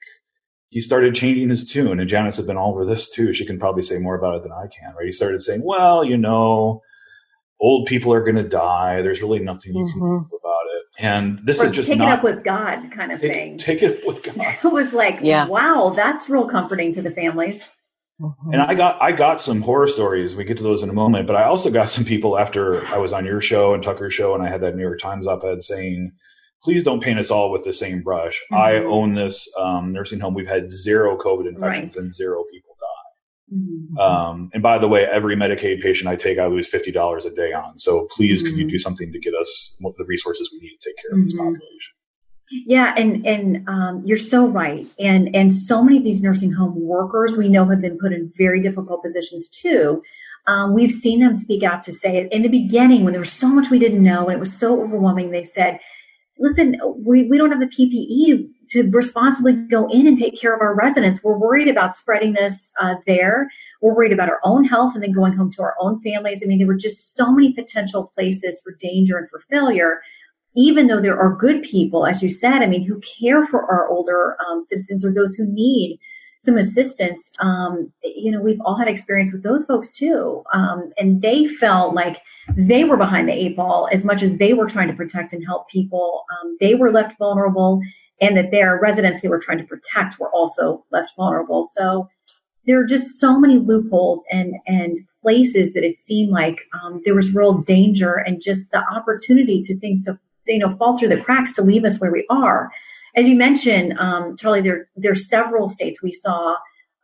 he 0.68 0.80
started 0.80 1.16
changing 1.16 1.48
his 1.48 1.68
tune. 1.68 1.98
And 1.98 2.08
Janice 2.08 2.36
had 2.36 2.46
been 2.46 2.56
all 2.56 2.70
over 2.70 2.84
this 2.84 3.10
too. 3.10 3.32
She 3.32 3.44
can 3.44 3.58
probably 3.58 3.82
say 3.82 3.98
more 3.98 4.14
about 4.14 4.36
it 4.36 4.42
than 4.44 4.52
I 4.52 4.66
can, 4.68 4.94
right? 4.94 5.06
He 5.06 5.12
started 5.12 5.42
saying, 5.42 5.62
well, 5.64 6.04
you 6.04 6.16
know, 6.16 6.82
old 7.60 7.86
people 7.86 8.12
are 8.12 8.22
going 8.22 8.36
to 8.36 8.48
die. 8.48 9.02
There's 9.02 9.22
really 9.22 9.40
nothing 9.40 9.74
you 9.74 9.84
mm-hmm. 9.84 9.92
can 9.92 10.00
do 10.00 10.36
about 10.36 10.63
and 10.98 11.40
this 11.44 11.60
or 11.60 11.66
is 11.66 11.72
just 11.72 11.88
take 11.88 11.98
not, 11.98 12.08
it 12.08 12.12
up 12.12 12.24
with 12.24 12.44
God 12.44 12.90
kind 12.92 13.12
of 13.12 13.20
take, 13.20 13.32
thing. 13.32 13.58
Take 13.58 13.82
it 13.82 13.98
up 13.98 14.06
with 14.06 14.22
God. 14.36 14.36
it 14.38 14.72
was 14.72 14.92
like, 14.92 15.18
yeah. 15.22 15.46
wow, 15.46 15.92
that's 15.94 16.28
real 16.28 16.48
comforting 16.48 16.94
to 16.94 17.02
the 17.02 17.10
families. 17.10 17.68
And 18.52 18.62
I 18.62 18.74
got 18.74 19.02
I 19.02 19.10
got 19.10 19.40
some 19.40 19.60
horror 19.60 19.88
stories. 19.88 20.36
We 20.36 20.44
get 20.44 20.56
to 20.58 20.62
those 20.62 20.84
in 20.84 20.88
a 20.88 20.92
moment, 20.92 21.26
but 21.26 21.34
I 21.34 21.44
also 21.44 21.68
got 21.68 21.88
some 21.88 22.04
people 22.04 22.38
after 22.38 22.86
I 22.86 22.96
was 22.96 23.12
on 23.12 23.24
your 23.24 23.40
show 23.40 23.74
and 23.74 23.82
Tucker's 23.82 24.14
show, 24.14 24.34
and 24.34 24.42
I 24.42 24.48
had 24.48 24.60
that 24.60 24.76
New 24.76 24.82
York 24.82 25.00
Times 25.00 25.26
op-ed 25.26 25.62
saying, 25.62 26.12
"Please 26.62 26.84
don't 26.84 27.02
paint 27.02 27.18
us 27.18 27.32
all 27.32 27.50
with 27.50 27.64
the 27.64 27.72
same 27.72 28.02
brush." 28.02 28.40
Mm-hmm. 28.52 28.54
I 28.54 28.76
own 28.84 29.14
this 29.14 29.52
um, 29.58 29.92
nursing 29.92 30.20
home. 30.20 30.32
We've 30.32 30.46
had 30.46 30.70
zero 30.70 31.18
COVID 31.18 31.48
infections 31.48 31.96
right. 31.96 32.04
and 32.04 32.14
zero 32.14 32.44
people 32.52 32.73
Mm-hmm. 33.52 33.98
Um, 33.98 34.50
and 34.54 34.62
by 34.62 34.78
the 34.78 34.88
way, 34.88 35.04
every 35.04 35.36
Medicaid 35.36 35.82
patient 35.82 36.08
I 36.08 36.16
take, 36.16 36.38
I 36.38 36.46
lose 36.46 36.68
fifty 36.68 36.90
dollars 36.90 37.26
a 37.26 37.30
day 37.30 37.52
on. 37.52 37.78
So 37.78 38.06
please, 38.10 38.42
mm-hmm. 38.42 38.50
can 38.50 38.58
you 38.58 38.68
do 38.68 38.78
something 38.78 39.12
to 39.12 39.18
get 39.18 39.34
us 39.34 39.76
the 39.80 40.04
resources 40.04 40.50
we 40.52 40.60
need 40.60 40.78
to 40.80 40.88
take 40.88 40.96
care 40.96 41.18
of 41.18 41.24
this 41.24 41.34
mm-hmm. 41.34 41.52
population? 41.52 41.94
Yeah, 42.50 42.94
and 42.96 43.26
and 43.26 43.68
um, 43.68 44.02
you're 44.04 44.16
so 44.16 44.46
right. 44.46 44.86
And 44.98 45.34
and 45.34 45.52
so 45.52 45.82
many 45.82 45.98
of 45.98 46.04
these 46.04 46.22
nursing 46.22 46.52
home 46.52 46.74
workers 46.80 47.36
we 47.36 47.48
know 47.48 47.64
have 47.66 47.80
been 47.80 47.98
put 47.98 48.12
in 48.12 48.32
very 48.36 48.60
difficult 48.60 49.02
positions 49.02 49.48
too. 49.48 50.02
Um, 50.46 50.74
we've 50.74 50.92
seen 50.92 51.20
them 51.20 51.34
speak 51.34 51.62
out 51.62 51.82
to 51.84 51.92
say 51.92 52.28
in 52.30 52.42
the 52.42 52.48
beginning 52.48 53.04
when 53.04 53.12
there 53.12 53.20
was 53.20 53.32
so 53.32 53.48
much 53.48 53.70
we 53.70 53.78
didn't 53.78 54.02
know 54.02 54.26
and 54.26 54.36
it 54.36 54.40
was 54.40 54.52
so 54.52 54.82
overwhelming. 54.82 55.30
They 55.30 55.42
said, 55.42 55.80
"Listen, 56.38 56.76
we 56.98 57.24
we 57.24 57.38
don't 57.38 57.50
have 57.50 57.60
the 57.60 57.66
PPE 57.66 58.26
to 58.26 58.48
responsibly 58.90 59.54
go 59.54 59.88
in 59.88 60.06
and 60.06 60.18
take 60.18 60.40
care 60.40 60.54
of 60.54 60.60
our 60.60 60.74
residents. 60.74 61.22
We're 61.22 61.38
worried 61.38 61.68
about 61.68 61.94
spreading 61.94 62.32
this 62.32 62.72
uh, 62.80 62.96
there. 63.06 63.48
We're 63.80 63.94
worried 63.94 64.12
about 64.12 64.28
our 64.28 64.40
own 64.44 64.64
health 64.64 64.94
and 64.94 65.02
then 65.02 65.12
going 65.12 65.34
home 65.34 65.50
to 65.52 65.62
our 65.62 65.74
own 65.80 66.00
families. 66.00 66.42
I 66.42 66.46
mean, 66.46 66.58
there 66.58 66.66
were 66.66 66.74
just 66.74 67.14
so 67.14 67.32
many 67.32 67.52
potential 67.52 68.10
places 68.14 68.60
for 68.62 68.72
danger 68.80 69.18
and 69.18 69.28
for 69.28 69.40
failure. 69.50 70.00
Even 70.56 70.86
though 70.86 71.00
there 71.00 71.18
are 71.18 71.36
good 71.36 71.62
people, 71.62 72.06
as 72.06 72.22
you 72.22 72.30
said, 72.30 72.62
I 72.62 72.66
mean, 72.66 72.84
who 72.84 73.00
care 73.00 73.44
for 73.46 73.64
our 73.64 73.88
older 73.88 74.36
um, 74.48 74.62
citizens 74.62 75.04
or 75.04 75.12
those 75.12 75.34
who 75.34 75.46
need 75.46 75.98
some 76.44 76.58
assistance. 76.58 77.32
Um, 77.40 77.90
you 78.04 78.30
know, 78.30 78.40
we've 78.40 78.60
all 78.60 78.76
had 78.76 78.86
experience 78.86 79.32
with 79.32 79.42
those 79.42 79.64
folks 79.64 79.96
too. 79.96 80.44
Um, 80.52 80.92
and 80.98 81.22
they 81.22 81.46
felt 81.46 81.94
like 81.94 82.20
they 82.56 82.84
were 82.84 82.98
behind 82.98 83.28
the 83.28 83.32
eight 83.32 83.56
ball 83.56 83.88
as 83.90 84.04
much 84.04 84.22
as 84.22 84.36
they 84.36 84.52
were 84.52 84.66
trying 84.66 84.88
to 84.88 84.94
protect 84.94 85.32
and 85.32 85.44
help 85.44 85.68
people. 85.70 86.24
Um, 86.30 86.56
they 86.60 86.74
were 86.74 86.92
left 86.92 87.18
vulnerable 87.18 87.80
and 88.24 88.36
that 88.36 88.50
their 88.50 88.78
residents 88.80 89.20
they 89.20 89.28
were 89.28 89.38
trying 89.38 89.58
to 89.58 89.64
protect 89.64 90.18
were 90.18 90.30
also 90.30 90.84
left 90.90 91.12
vulnerable. 91.16 91.64
So 91.64 92.08
there 92.66 92.80
are 92.80 92.86
just 92.86 93.20
so 93.20 93.38
many 93.38 93.58
loopholes 93.58 94.24
and 94.30 94.54
and 94.66 94.96
places 95.22 95.72
that 95.74 95.84
it 95.84 96.00
seemed 96.00 96.30
like 96.30 96.62
um, 96.82 97.00
there 97.04 97.14
was 97.14 97.34
real 97.34 97.54
danger 97.54 98.14
and 98.14 98.42
just 98.42 98.70
the 98.70 98.82
opportunity 98.94 99.62
to 99.62 99.78
things 99.78 100.04
to 100.04 100.18
you 100.46 100.58
know 100.58 100.74
fall 100.76 100.96
through 100.96 101.08
the 101.08 101.20
cracks 101.20 101.52
to 101.54 101.62
leave 101.62 101.84
us 101.84 102.00
where 102.00 102.12
we 102.12 102.26
are. 102.30 102.70
As 103.16 103.28
you 103.28 103.36
mentioned, 103.36 103.98
um, 103.98 104.36
Charlie, 104.36 104.60
there 104.60 104.88
there's 104.96 105.28
several 105.28 105.68
states 105.68 106.02
we 106.02 106.12
saw 106.12 106.56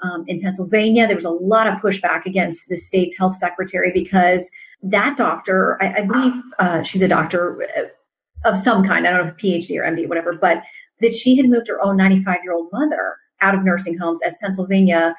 um, 0.03 0.25
in 0.27 0.41
Pennsylvania. 0.41 1.07
There 1.07 1.17
was 1.17 1.25
a 1.25 1.31
lot 1.31 1.67
of 1.67 1.75
pushback 1.75 2.25
against 2.27 2.69
the 2.69 2.77
state's 2.77 3.17
health 3.17 3.37
secretary 3.37 3.93
because 3.93 4.51
that 4.83 5.17
doctor, 5.17 5.77
I, 5.83 6.01
I 6.01 6.03
believe 6.03 6.33
uh, 6.59 6.83
she's 6.83 7.03
a 7.03 7.09
doctor 7.09 7.63
uh, 7.77 8.49
of 8.49 8.57
some 8.59 8.85
kind. 8.85 9.07
I 9.07 9.11
don't 9.11 9.27
know 9.27 9.33
if 9.33 9.37
PhD 9.37 9.79
or 9.79 9.83
MD, 9.83 10.05
or 10.05 10.09
whatever, 10.09 10.33
but 10.33 10.63
that 11.01 11.15
she 11.15 11.37
had 11.37 11.49
moved 11.49 11.69
her 11.69 11.83
own 11.85 11.97
95 11.97 12.39
year 12.43 12.53
old 12.53 12.69
mother 12.73 13.17
out 13.41 13.55
of 13.55 13.65
nursing 13.65 13.97
homes 13.97 14.21
as 14.23 14.37
Pennsylvania 14.41 15.15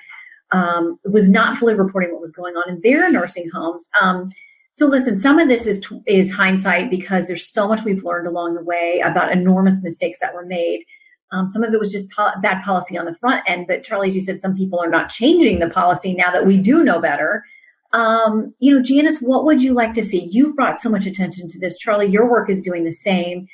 um, 0.52 1.00
was 1.06 1.30
not 1.30 1.58
fully 1.58 1.74
reporting 1.74 2.12
what 2.12 2.22
was 2.22 2.32
going 2.32 2.56
on 2.56 2.70
in 2.70 2.82
their 2.82 3.12
nursing 3.12 3.50
homes. 3.54 3.90
Um, 4.02 4.30
so 4.74 4.86
listen, 4.86 5.20
some 5.20 5.38
of 5.40 5.50
this 5.50 5.68
is 5.68 5.86
is 6.08 6.32
hindsight 6.32 6.90
because 6.90 7.28
there's 7.28 7.48
so 7.48 7.68
much 7.68 7.84
we've 7.84 8.06
learned 8.06 8.28
along 8.28 8.56
the 8.56 8.64
way 8.64 9.02
about 9.04 9.32
enormous 9.32 9.84
mistakes 9.84 10.20
that 10.22 10.34
were 10.34 10.46
made. 10.46 10.86
Um, 11.32 11.48
some 11.48 11.64
of 11.64 11.74
it 11.74 11.80
was 11.80 11.92
just 11.92 12.12
po- 12.12 12.32
bad 12.42 12.64
policy 12.64 12.98
on 12.98 13.06
the 13.06 13.16
front 13.16 13.44
end, 13.48 13.66
but 13.68 13.84
Charlie, 13.84 14.10
as 14.10 14.16
you 14.16 14.22
said, 14.22 14.42
some 14.42 14.56
people 14.56 14.80
are 14.80 14.90
not 14.90 15.10
changing 15.10 15.60
the 15.60 15.70
policy 15.70 16.14
now 16.14 16.32
that 16.32 16.46
we 16.46 16.58
do 16.58 16.84
know 16.84 17.02
better. 17.02 17.44
Um, 17.94 18.54
you 18.60 18.74
know, 18.74 18.82
Janice, 18.82 19.20
what 19.20 19.46
would 19.46 19.62
you 19.62 19.74
like 19.74 19.94
to 19.94 20.04
see? 20.04 20.28
You've 20.32 20.56
brought 20.56 20.80
so 20.80 20.90
much 20.90 21.06
attention 21.06 21.48
to 21.50 21.60
this. 21.60 21.78
Charlie, 21.78 22.08
your 22.08 22.30
work 22.30 22.50
is 22.50 22.62
doing 22.62 22.84
the 22.84 22.92
same 22.92 23.48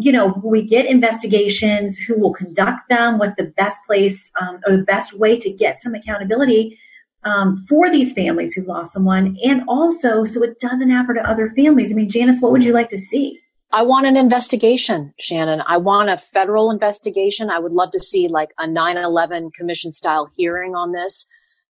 you 0.00 0.10
know, 0.10 0.40
we 0.42 0.62
get 0.62 0.86
investigations, 0.86 1.96
who 1.96 2.18
will 2.18 2.32
conduct 2.32 2.88
them, 2.88 3.18
what's 3.18 3.36
the 3.36 3.52
best 3.56 3.80
place 3.86 4.30
um, 4.40 4.60
or 4.66 4.76
the 4.76 4.82
best 4.82 5.14
way 5.14 5.36
to 5.36 5.52
get 5.52 5.78
some 5.78 5.94
accountability 5.94 6.78
um, 7.24 7.64
for 7.68 7.90
these 7.90 8.12
families 8.12 8.52
who've 8.52 8.66
lost 8.66 8.92
someone, 8.92 9.38
and 9.44 9.62
also 9.68 10.24
so 10.24 10.42
it 10.42 10.58
doesn't 10.58 10.90
happen 10.90 11.14
to 11.14 11.28
other 11.28 11.50
families. 11.50 11.92
I 11.92 11.94
mean, 11.94 12.10
Janice, 12.10 12.40
what 12.40 12.50
would 12.52 12.64
you 12.64 12.72
like 12.72 12.88
to 12.88 12.98
see? 12.98 13.38
I 13.70 13.82
want 13.82 14.06
an 14.06 14.16
investigation, 14.16 15.14
Shannon. 15.18 15.62
I 15.66 15.78
want 15.78 16.10
a 16.10 16.18
federal 16.18 16.70
investigation. 16.70 17.48
I 17.48 17.58
would 17.58 17.72
love 17.72 17.90
to 17.92 18.00
see 18.00 18.28
like 18.28 18.50
a 18.58 18.66
9 18.66 18.96
11 18.96 19.50
commission 19.52 19.92
style 19.92 20.30
hearing 20.36 20.74
on 20.74 20.92
this 20.92 21.26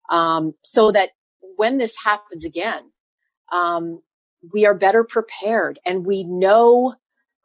um, 0.09 0.53
so 0.61 0.91
that 0.91 1.09
when 1.57 1.77
this 1.77 1.97
happens 2.01 2.45
again, 2.45 2.91
um, 3.51 4.01
we 4.53 4.65
are 4.65 4.73
better 4.73 5.03
prepared 5.03 5.79
and 5.85 6.05
we 6.05 6.23
know 6.23 6.95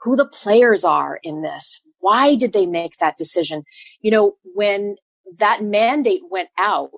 who 0.04 0.16
the 0.16 0.26
players 0.26 0.84
are 0.84 1.18
in 1.22 1.42
this. 1.42 1.82
Why 1.98 2.36
did 2.36 2.52
they 2.52 2.66
make 2.66 2.98
that 2.98 3.16
decision? 3.16 3.64
You 4.00 4.10
know, 4.10 4.34
when 4.54 4.96
that 5.38 5.64
mandate 5.64 6.22
went 6.30 6.50
out, 6.58 6.90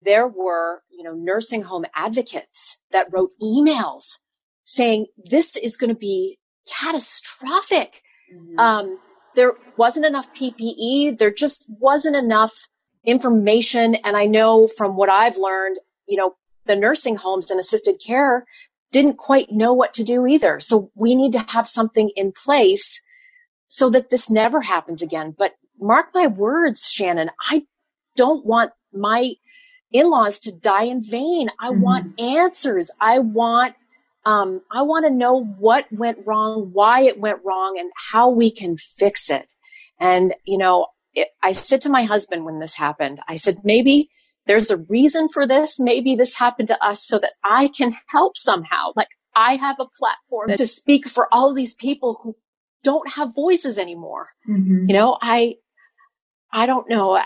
there 0.00 0.28
were, 0.28 0.82
you 0.90 1.02
know, 1.02 1.14
nursing 1.14 1.62
home 1.62 1.84
advocates 1.94 2.78
that 2.92 3.12
wrote 3.12 3.32
emails 3.42 4.18
saying 4.62 5.06
this 5.16 5.56
is 5.56 5.76
going 5.76 5.88
to 5.88 5.98
be 5.98 6.38
catastrophic. 6.68 8.02
Mm-hmm. 8.32 8.58
Um, 8.58 8.98
there 9.34 9.54
wasn't 9.76 10.06
enough 10.06 10.32
PPE. 10.32 11.18
There 11.18 11.32
just 11.32 11.70
wasn't 11.80 12.16
enough 12.16 12.68
information. 13.04 13.96
And 13.96 14.16
I 14.16 14.26
know 14.26 14.68
from 14.68 14.96
what 14.96 15.08
I've 15.08 15.36
learned, 15.36 15.78
you 16.06 16.16
know, 16.16 16.36
the 16.66 16.76
nursing 16.76 17.16
homes 17.16 17.50
and 17.50 17.58
assisted 17.58 18.00
care 18.00 18.46
didn't 18.92 19.16
quite 19.16 19.50
know 19.50 19.72
what 19.72 19.94
to 19.94 20.04
do 20.04 20.26
either. 20.26 20.60
So 20.60 20.90
we 20.94 21.14
need 21.14 21.32
to 21.32 21.40
have 21.48 21.66
something 21.66 22.10
in 22.14 22.32
place 22.32 23.02
so 23.66 23.88
that 23.90 24.10
this 24.10 24.30
never 24.30 24.60
happens 24.60 25.02
again. 25.02 25.34
But 25.36 25.54
mark 25.80 26.08
my 26.14 26.26
words, 26.26 26.88
Shannon, 26.90 27.30
I 27.50 27.64
don't 28.16 28.44
want 28.44 28.72
my 28.92 29.32
in-laws 29.90 30.38
to 30.40 30.52
die 30.52 30.84
in 30.84 31.02
vain. 31.02 31.50
I 31.58 31.70
mm-hmm. 31.70 31.80
want 31.80 32.20
answers. 32.20 32.90
I 33.00 33.18
want 33.18 33.74
um, 34.24 34.60
I 34.70 34.82
want 34.82 35.04
to 35.04 35.10
know 35.10 35.42
what 35.42 35.86
went 35.90 36.18
wrong, 36.24 36.70
why 36.72 37.02
it 37.02 37.18
went 37.18 37.40
wrong, 37.44 37.76
and 37.76 37.90
how 38.12 38.30
we 38.30 38.52
can 38.52 38.76
fix 38.76 39.28
it. 39.30 39.52
And 39.98 40.34
you 40.44 40.58
know, 40.58 40.88
it, 41.14 41.28
I 41.42 41.52
said 41.52 41.80
to 41.82 41.88
my 41.88 42.04
husband 42.04 42.44
when 42.44 42.60
this 42.60 42.74
happened, 42.74 43.20
I 43.26 43.36
said 43.36 43.64
maybe 43.64 44.10
there's 44.46 44.70
a 44.70 44.78
reason 44.78 45.28
for 45.28 45.46
this. 45.46 45.78
Maybe 45.78 46.14
this 46.14 46.36
happened 46.36 46.68
to 46.68 46.84
us 46.84 47.04
so 47.04 47.18
that 47.18 47.34
I 47.44 47.68
can 47.68 47.96
help 48.08 48.36
somehow. 48.36 48.92
Like 48.96 49.08
I 49.34 49.56
have 49.56 49.76
a 49.78 49.88
platform 49.98 50.56
to 50.56 50.66
speak 50.66 51.08
for 51.08 51.28
all 51.32 51.54
these 51.54 51.74
people 51.74 52.20
who 52.22 52.36
don't 52.82 53.10
have 53.12 53.34
voices 53.34 53.78
anymore. 53.78 54.30
Mm-hmm. 54.48 54.88
You 54.88 54.94
know, 54.94 55.18
I 55.20 55.56
I 56.52 56.66
don't 56.66 56.88
know. 56.88 57.18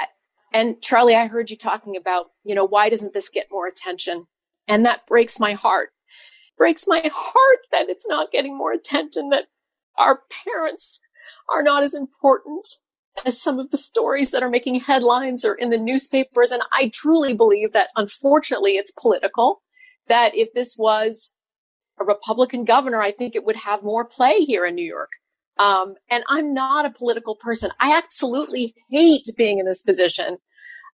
And 0.52 0.80
Charlie, 0.80 1.16
I 1.16 1.26
heard 1.26 1.50
you 1.50 1.56
talking 1.56 1.96
about, 1.96 2.26
you 2.44 2.54
know, 2.54 2.66
why 2.66 2.88
doesn't 2.88 3.12
this 3.12 3.28
get 3.28 3.48
more 3.50 3.66
attention? 3.66 4.26
And 4.68 4.86
that 4.86 5.06
breaks 5.06 5.40
my 5.40 5.54
heart. 5.54 5.90
Breaks 6.56 6.86
my 6.86 7.10
heart 7.12 7.58
that 7.72 7.88
it's 7.88 8.06
not 8.06 8.32
getting 8.32 8.56
more 8.56 8.72
attention, 8.72 9.30
that 9.30 9.46
our 9.98 10.20
parents 10.44 11.00
are 11.52 11.62
not 11.62 11.82
as 11.82 11.94
important 11.94 12.66
as 13.24 13.40
some 13.40 13.58
of 13.58 13.70
the 13.70 13.78
stories 13.78 14.30
that 14.30 14.42
are 14.42 14.50
making 14.50 14.80
headlines 14.80 15.44
or 15.44 15.54
in 15.54 15.70
the 15.70 15.78
newspapers. 15.78 16.50
And 16.50 16.62
I 16.72 16.90
truly 16.92 17.34
believe 17.34 17.72
that 17.72 17.90
unfortunately 17.96 18.72
it's 18.72 18.92
political, 18.92 19.62
that 20.08 20.34
if 20.34 20.52
this 20.52 20.76
was 20.76 21.30
a 21.98 22.04
Republican 22.04 22.64
governor, 22.64 23.00
I 23.00 23.12
think 23.12 23.34
it 23.34 23.44
would 23.44 23.56
have 23.56 23.82
more 23.82 24.04
play 24.04 24.40
here 24.40 24.64
in 24.66 24.74
New 24.74 24.84
York. 24.84 25.10
Um, 25.58 25.94
and 26.10 26.22
I'm 26.28 26.52
not 26.52 26.84
a 26.84 26.90
political 26.90 27.36
person. 27.36 27.70
I 27.80 27.96
absolutely 27.96 28.74
hate 28.90 29.26
being 29.36 29.58
in 29.58 29.66
this 29.66 29.82
position. 29.82 30.38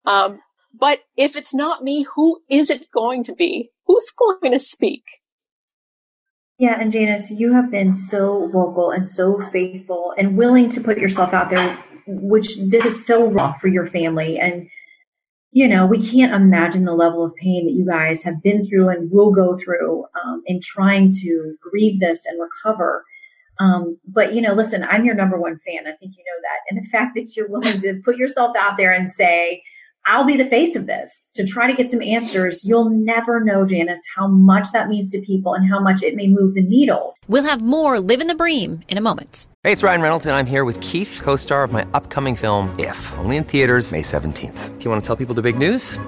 Um, 0.06 0.42
but 0.78 1.00
if 1.16 1.36
it's 1.36 1.56
not 1.56 1.84
me, 1.84 2.06
who 2.16 2.42
is 2.50 2.70
it 2.70 2.92
going 2.92 3.24
to 3.24 3.34
be? 3.34 3.72
Who's 3.88 4.12
going 4.12 4.52
to 4.52 4.60
speak? 4.60 5.04
Yeah, 6.60 6.78
and 6.78 6.92
Janice, 6.92 7.32
you 7.32 7.54
have 7.54 7.72
been 7.72 7.94
so 7.94 8.46
vocal 8.52 8.92
and 8.92 9.08
so 9.08 9.40
faithful 9.40 10.14
and 10.18 10.38
willing 10.38 10.68
to 10.70 10.82
put 10.82 10.98
yourself 10.98 11.34
out 11.34 11.50
there, 11.50 11.82
which 12.10 12.58
this 12.58 12.86
is 12.86 13.06
so 13.06 13.30
raw 13.30 13.54
for 13.54 13.68
your 13.68 13.86
family. 13.86 14.38
And, 14.38 14.70
you 15.52 15.68
know, 15.68 15.86
we 15.86 16.02
can't 16.02 16.34
imagine 16.34 16.86
the 16.86 16.94
level 16.94 17.24
of 17.24 17.36
pain 17.36 17.66
that 17.66 17.74
you 17.74 17.86
guys 17.86 18.24
have 18.24 18.42
been 18.42 18.64
through 18.64 18.90
and 18.90 19.12
will 19.12 19.32
go 19.32 19.56
through 19.56 20.06
um, 20.24 20.42
in 20.46 20.60
trying 20.62 21.12
to 21.22 21.56
grieve 21.62 22.00
this 22.00 22.26
and 22.26 22.40
recover. 22.40 23.04
Um, 23.60 23.98
but 24.08 24.34
you 24.34 24.42
know, 24.42 24.54
listen, 24.54 24.84
I'm 24.84 25.06
your 25.06 25.16
number 25.16 25.40
one 25.40 25.60
fan. 25.66 25.86
I 25.86 25.92
think 25.98 26.16
you 26.16 26.24
know 26.24 26.42
that. 26.44 26.60
And 26.70 26.84
the 26.84 26.90
fact 26.90 27.16
that 27.16 27.36
you're 27.36 27.50
willing 27.50 27.82
to 27.82 28.02
put 28.06 28.18
yourself 28.18 28.56
out 28.58 28.78
there 28.78 28.94
and 28.94 29.12
say, 29.12 29.64
I'll 30.10 30.26
be 30.26 30.36
the 30.36 30.46
face 30.46 30.76
of 30.76 30.88
this 30.88 31.30
to 31.36 31.46
try 31.46 31.70
to 31.70 31.78
get 31.78 31.92
some 31.92 32.02
answers. 32.02 32.66
You'll 32.66 32.90
never 32.90 33.44
know, 33.44 33.64
Janice, 33.64 34.02
how 34.16 34.28
much 34.28 34.72
that 34.74 34.88
means 34.88 35.12
to 35.12 35.22
people 35.22 35.54
and 35.54 35.70
how 35.70 35.80
much 35.80 36.02
it 36.02 36.16
may 36.16 36.28
move 36.28 36.56
the 36.56 36.64
needle. 36.64 37.14
We'll 37.28 37.44
have 37.44 37.62
more 37.62 38.00
Living 38.00 38.26
the 38.26 38.34
Bream 38.34 38.82
in 38.88 38.98
a 38.98 39.02
moment. 39.02 39.46
Hey, 39.64 39.72
it's 39.72 39.84
Ryan 39.84 40.02
Reynolds, 40.02 40.26
and 40.26 40.36
I'm 40.36 40.48
here 40.48 40.66
with 40.66 40.82
Keith, 40.82 41.22
co 41.24 41.36
star 41.36 41.64
of 41.64 41.72
my 41.72 41.86
upcoming 41.94 42.36
film, 42.36 42.76
If, 42.80 42.98
only 43.20 43.38
in 43.38 43.44
theaters, 43.44 43.92
May 43.92 44.02
17th. 44.02 44.80
Do 44.80 44.84
you 44.84 44.90
want 44.90 45.04
to 45.04 45.06
tell 45.06 45.16
people 45.16 45.36
the 45.36 45.44
big 45.44 45.60
news? 45.60 46.00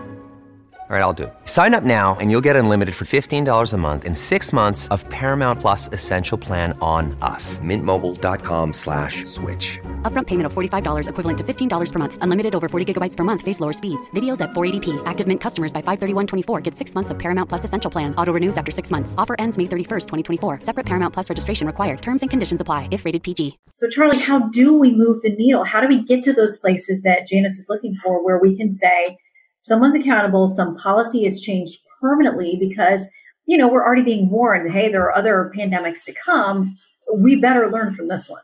All 0.91 0.97
right, 0.97 1.03
I'll 1.03 1.13
do 1.13 1.23
it. 1.23 1.33
Sign 1.45 1.73
up 1.73 1.85
now 1.85 2.17
and 2.19 2.29
you'll 2.29 2.43
get 2.43 2.57
unlimited 2.57 2.93
for 2.95 3.05
$15 3.05 3.71
a 3.71 3.77
month 3.77 4.03
in 4.03 4.13
six 4.13 4.51
months 4.51 4.89
of 4.89 5.07
Paramount 5.07 5.61
Plus 5.61 5.87
Essential 5.93 6.37
Plan 6.37 6.77
on 6.81 7.15
us. 7.21 7.59
Mintmobile.com 7.59 8.73
slash 8.73 9.23
switch. 9.23 9.79
Upfront 10.01 10.27
payment 10.27 10.47
of 10.47 10.53
$45 10.53 11.07
equivalent 11.07 11.37
to 11.37 11.45
$15 11.45 11.91
per 11.93 11.97
month. 11.97 12.17
Unlimited 12.19 12.55
over 12.55 12.67
40 12.67 12.93
gigabytes 12.93 13.15
per 13.15 13.23
month. 13.23 13.41
Face 13.41 13.61
lower 13.61 13.71
speeds. 13.71 14.09
Videos 14.09 14.41
at 14.41 14.49
480p. 14.49 15.01
Active 15.05 15.25
Mint 15.27 15.39
customers 15.39 15.71
by 15.71 15.81
531.24 15.81 16.61
get 16.61 16.75
six 16.75 16.93
months 16.93 17.09
of 17.09 17.17
Paramount 17.17 17.47
Plus 17.47 17.63
Essential 17.63 17.89
Plan. 17.89 18.13
Auto 18.15 18.33
renews 18.33 18.57
after 18.57 18.69
six 18.69 18.91
months. 18.91 19.15
Offer 19.17 19.37
ends 19.39 19.57
May 19.57 19.67
31st, 19.67 20.07
2024. 20.39 20.59
Separate 20.59 20.85
Paramount 20.85 21.13
Plus 21.13 21.29
registration 21.29 21.67
required. 21.67 22.01
Terms 22.01 22.21
and 22.21 22.29
conditions 22.29 22.59
apply 22.59 22.89
if 22.91 23.05
rated 23.05 23.23
PG. 23.23 23.57
So, 23.75 23.89
Charlie, 23.89 24.19
how 24.19 24.49
do 24.49 24.77
we 24.77 24.93
move 24.93 25.21
the 25.21 25.33
needle? 25.37 25.63
How 25.63 25.79
do 25.79 25.87
we 25.87 26.03
get 26.03 26.21
to 26.23 26.33
those 26.33 26.57
places 26.57 27.01
that 27.03 27.27
Janice 27.27 27.57
is 27.57 27.69
looking 27.69 27.95
for 28.03 28.21
where 28.25 28.39
we 28.39 28.57
can 28.57 28.73
say, 28.73 29.17
someone's 29.63 29.95
accountable, 29.95 30.47
some 30.47 30.75
policy 30.77 31.25
is 31.25 31.41
changed 31.41 31.77
permanently 31.99 32.57
because, 32.59 33.05
you 33.45 33.57
know, 33.57 33.67
we're 33.67 33.85
already 33.85 34.03
being 34.03 34.29
warned, 34.29 34.71
hey, 34.71 34.89
there 34.89 35.03
are 35.03 35.15
other 35.15 35.51
pandemics 35.55 36.03
to 36.05 36.13
come. 36.13 36.77
We 37.15 37.35
better 37.35 37.69
learn 37.69 37.93
from 37.93 38.07
this 38.07 38.29
one. 38.29 38.41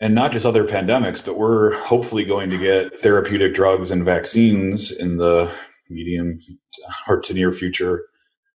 And 0.00 0.14
not 0.14 0.32
just 0.32 0.44
other 0.44 0.64
pandemics, 0.64 1.24
but 1.24 1.38
we're 1.38 1.74
hopefully 1.78 2.24
going 2.24 2.50
to 2.50 2.58
get 2.58 3.00
therapeutic 3.00 3.54
drugs 3.54 3.90
and 3.90 4.04
vaccines 4.04 4.92
in 4.92 5.16
the 5.16 5.50
medium 5.88 6.36
or 7.08 7.20
to 7.20 7.32
near 7.32 7.50
future. 7.50 8.04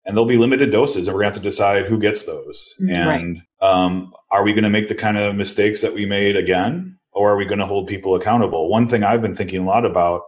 And 0.06 0.16
there'll 0.16 0.28
be 0.28 0.38
limited 0.38 0.72
doses, 0.72 1.08
and 1.08 1.16
we're 1.16 1.22
going 1.22 1.34
to 1.34 1.38
have 1.38 1.44
to 1.44 1.50
decide 1.50 1.86
who 1.86 2.00
gets 2.00 2.24
those. 2.26 2.74
Mm-hmm. 2.80 2.90
And 2.90 3.42
right. 3.62 3.68
um, 3.68 4.14
are 4.32 4.44
we 4.44 4.54
going 4.54 4.64
to 4.64 4.70
make 4.70 4.88
the 4.88 4.96
kind 4.96 5.18
of 5.18 5.36
mistakes 5.36 5.82
that 5.82 5.94
we 5.94 6.06
made 6.06 6.36
again, 6.36 6.98
or 7.12 7.34
are 7.34 7.38
we 7.38 7.46
going 7.46 7.60
to 7.60 7.68
hold 7.68 7.88
people 7.88 8.16
accountable? 8.16 8.70
One 8.70 8.88
thing 8.88 9.04
I've 9.04 9.22
been 9.22 9.36
thinking 9.36 9.62
a 9.62 9.66
lot 9.66 9.86
about 9.86 10.22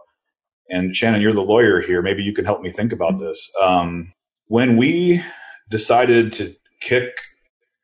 and 0.68 0.94
Shannon, 0.94 1.20
you're 1.20 1.32
the 1.32 1.42
lawyer 1.42 1.80
here. 1.80 2.02
Maybe 2.02 2.22
you 2.22 2.32
can 2.32 2.44
help 2.44 2.60
me 2.60 2.70
think 2.70 2.92
about 2.92 3.18
this. 3.18 3.50
Um, 3.62 4.12
when 4.46 4.76
we 4.76 5.22
decided 5.70 6.32
to 6.34 6.54
kick 6.80 7.16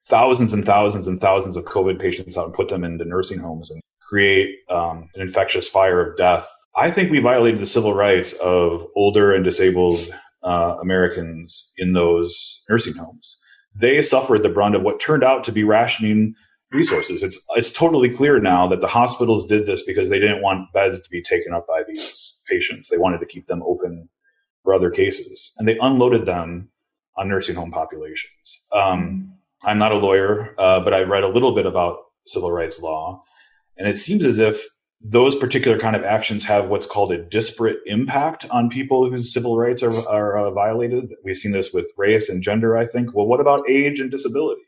thousands 0.05 0.53
and 0.53 0.65
thousands 0.65 1.07
and 1.07 1.21
thousands 1.21 1.57
of 1.57 1.65
COVID 1.65 1.99
patients 2.01 2.37
out 2.37 2.47
and 2.47 2.55
put 2.55 2.69
them 2.69 2.85
into 2.85 3.05
nursing 3.05 3.39
homes 3.39 3.71
and 3.71 3.81
create 4.01 4.57
um, 4.69 5.09
an 5.15 5.21
infectious 5.21 5.69
fire 5.69 6.01
of 6.01 6.17
death, 6.17 6.49
I 6.77 6.91
think 6.91 7.11
we 7.11 7.21
violated 7.21 7.61
the 7.61 7.67
civil 7.67 7.95
rights 7.95 8.33
of 8.35 8.87
older 8.97 9.33
and 9.33 9.45
disabled 9.45 9.99
uh, 10.43 10.77
Americans 10.81 11.73
in 11.77 11.93
those 11.93 12.63
nursing 12.69 12.95
homes. 12.95 13.39
They 13.75 14.03
suffered 14.03 14.43
the 14.43 14.49
brunt 14.49 14.75
of 14.75 14.83
what 14.83 15.01
turned 15.01 15.25
out 15.25 15.45
to 15.45 15.53
be 15.53 15.65
rationing 15.65 16.35
resources. 16.73 17.23
It's 17.23 17.45
it's 17.57 17.73
totally 17.73 18.11
clear 18.11 18.41
now 18.41 18.67
that 18.69 18.81
the 18.81 18.89
hospitals 18.89 19.47
did 19.47 19.67
this 19.67 19.83
because 19.83 20.09
they 20.09 20.19
didn't 20.19 20.43
want 20.43 20.73
beds 20.73 21.01
to 21.01 21.11
be 21.11 21.23
taken 21.23 21.53
up 21.53 21.67
by 21.67 21.83
these 21.87 22.37
patients. 22.49 22.89
They 22.89 22.99
wanted 22.99 23.19
to 23.21 23.27
keep 23.27 23.47
them 23.47 23.63
open 23.65 24.09
for 24.63 24.75
other 24.75 24.91
cases, 24.91 25.53
and 25.59 25.67
they 25.67 25.79
unloaded 25.79 26.27
them 26.27 26.69
on 27.17 27.29
nursing 27.29 27.57
home 27.57 27.71
populations. 27.71 28.67
Um, 28.73 29.35
I'm 29.63 29.79
not 29.79 29.93
a 29.93 29.97
lawyer, 29.97 30.55
uh, 30.59 30.81
but 30.81 30.95
I've 30.95 31.09
read 31.09 31.25
a 31.25 31.29
little 31.29 31.55
bit 31.55 31.67
about 31.67 31.99
civil 32.27 32.51
rights 32.53 32.81
law, 32.81 33.23
and 33.77 33.89
it 33.89 33.99
seems 33.99 34.25
as 34.25 34.39
if 34.39 34.65
those 35.03 35.35
particular 35.35 35.79
kind 35.79 35.97
of 35.97 36.05
actions 36.05 36.45
have 36.45 36.69
what's 36.69 36.87
called 36.87 37.11
a 37.11 37.23
disparate 37.23 37.79
impact 37.87 38.45
on 38.51 38.69
people 38.69 39.11
whose 39.11 39.33
civil 39.33 39.57
rights 39.57 39.83
are, 39.83 40.09
are 40.09 40.39
uh, 40.39 40.51
violated. 40.51 41.15
We've 41.25 41.37
seen 41.37 41.53
this 41.53 41.73
with 41.73 41.91
race 41.97 42.29
and 42.29 42.43
gender, 42.43 42.77
I 42.77 42.85
think. 42.85 43.15
Well, 43.15 43.27
what 43.27 43.41
about 43.41 43.69
age 43.69 43.99
and 43.99 44.11
disability? 44.11 44.61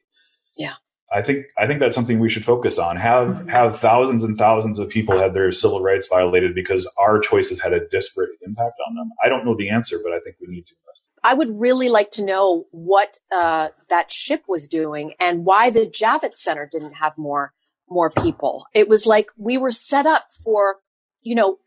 Yeah. 0.56 0.74
I 1.14 1.22
think 1.22 1.46
I 1.58 1.66
think 1.66 1.80
that's 1.80 1.94
something 1.94 2.18
we 2.18 2.30
should 2.30 2.44
focus 2.44 2.78
on. 2.78 2.96
Have 2.96 3.28
mm-hmm. 3.28 3.48
have 3.48 3.78
thousands 3.78 4.22
and 4.24 4.36
thousands 4.36 4.78
of 4.78 4.88
people 4.88 5.18
had 5.18 5.34
their 5.34 5.52
civil 5.52 5.82
rights 5.82 6.08
violated 6.08 6.54
because 6.54 6.90
our 6.98 7.20
choices 7.20 7.60
had 7.60 7.72
a 7.72 7.86
disparate 7.88 8.30
impact 8.42 8.78
on 8.88 8.94
them. 8.94 9.10
I 9.22 9.28
don't 9.28 9.44
know 9.44 9.54
the 9.54 9.68
answer, 9.68 9.98
but 10.02 10.12
I 10.12 10.20
think 10.20 10.36
we 10.40 10.46
need 10.48 10.66
to 10.66 10.74
invest. 10.82 11.10
I 11.22 11.34
would 11.34 11.60
really 11.60 11.88
like 11.88 12.10
to 12.12 12.24
know 12.24 12.66
what 12.70 13.18
uh, 13.30 13.68
that 13.88 14.10
ship 14.10 14.44
was 14.48 14.68
doing 14.68 15.12
and 15.20 15.44
why 15.44 15.70
the 15.70 15.86
Javits 15.86 16.36
Center 16.36 16.68
didn't 16.70 16.94
have 16.94 17.16
more 17.18 17.52
more 17.88 18.10
people. 18.10 18.64
It 18.74 18.88
was 18.88 19.06
like 19.06 19.28
we 19.36 19.58
were 19.58 19.72
set 19.72 20.06
up 20.06 20.26
for, 20.42 20.76
you 21.20 21.34
know, 21.34 21.58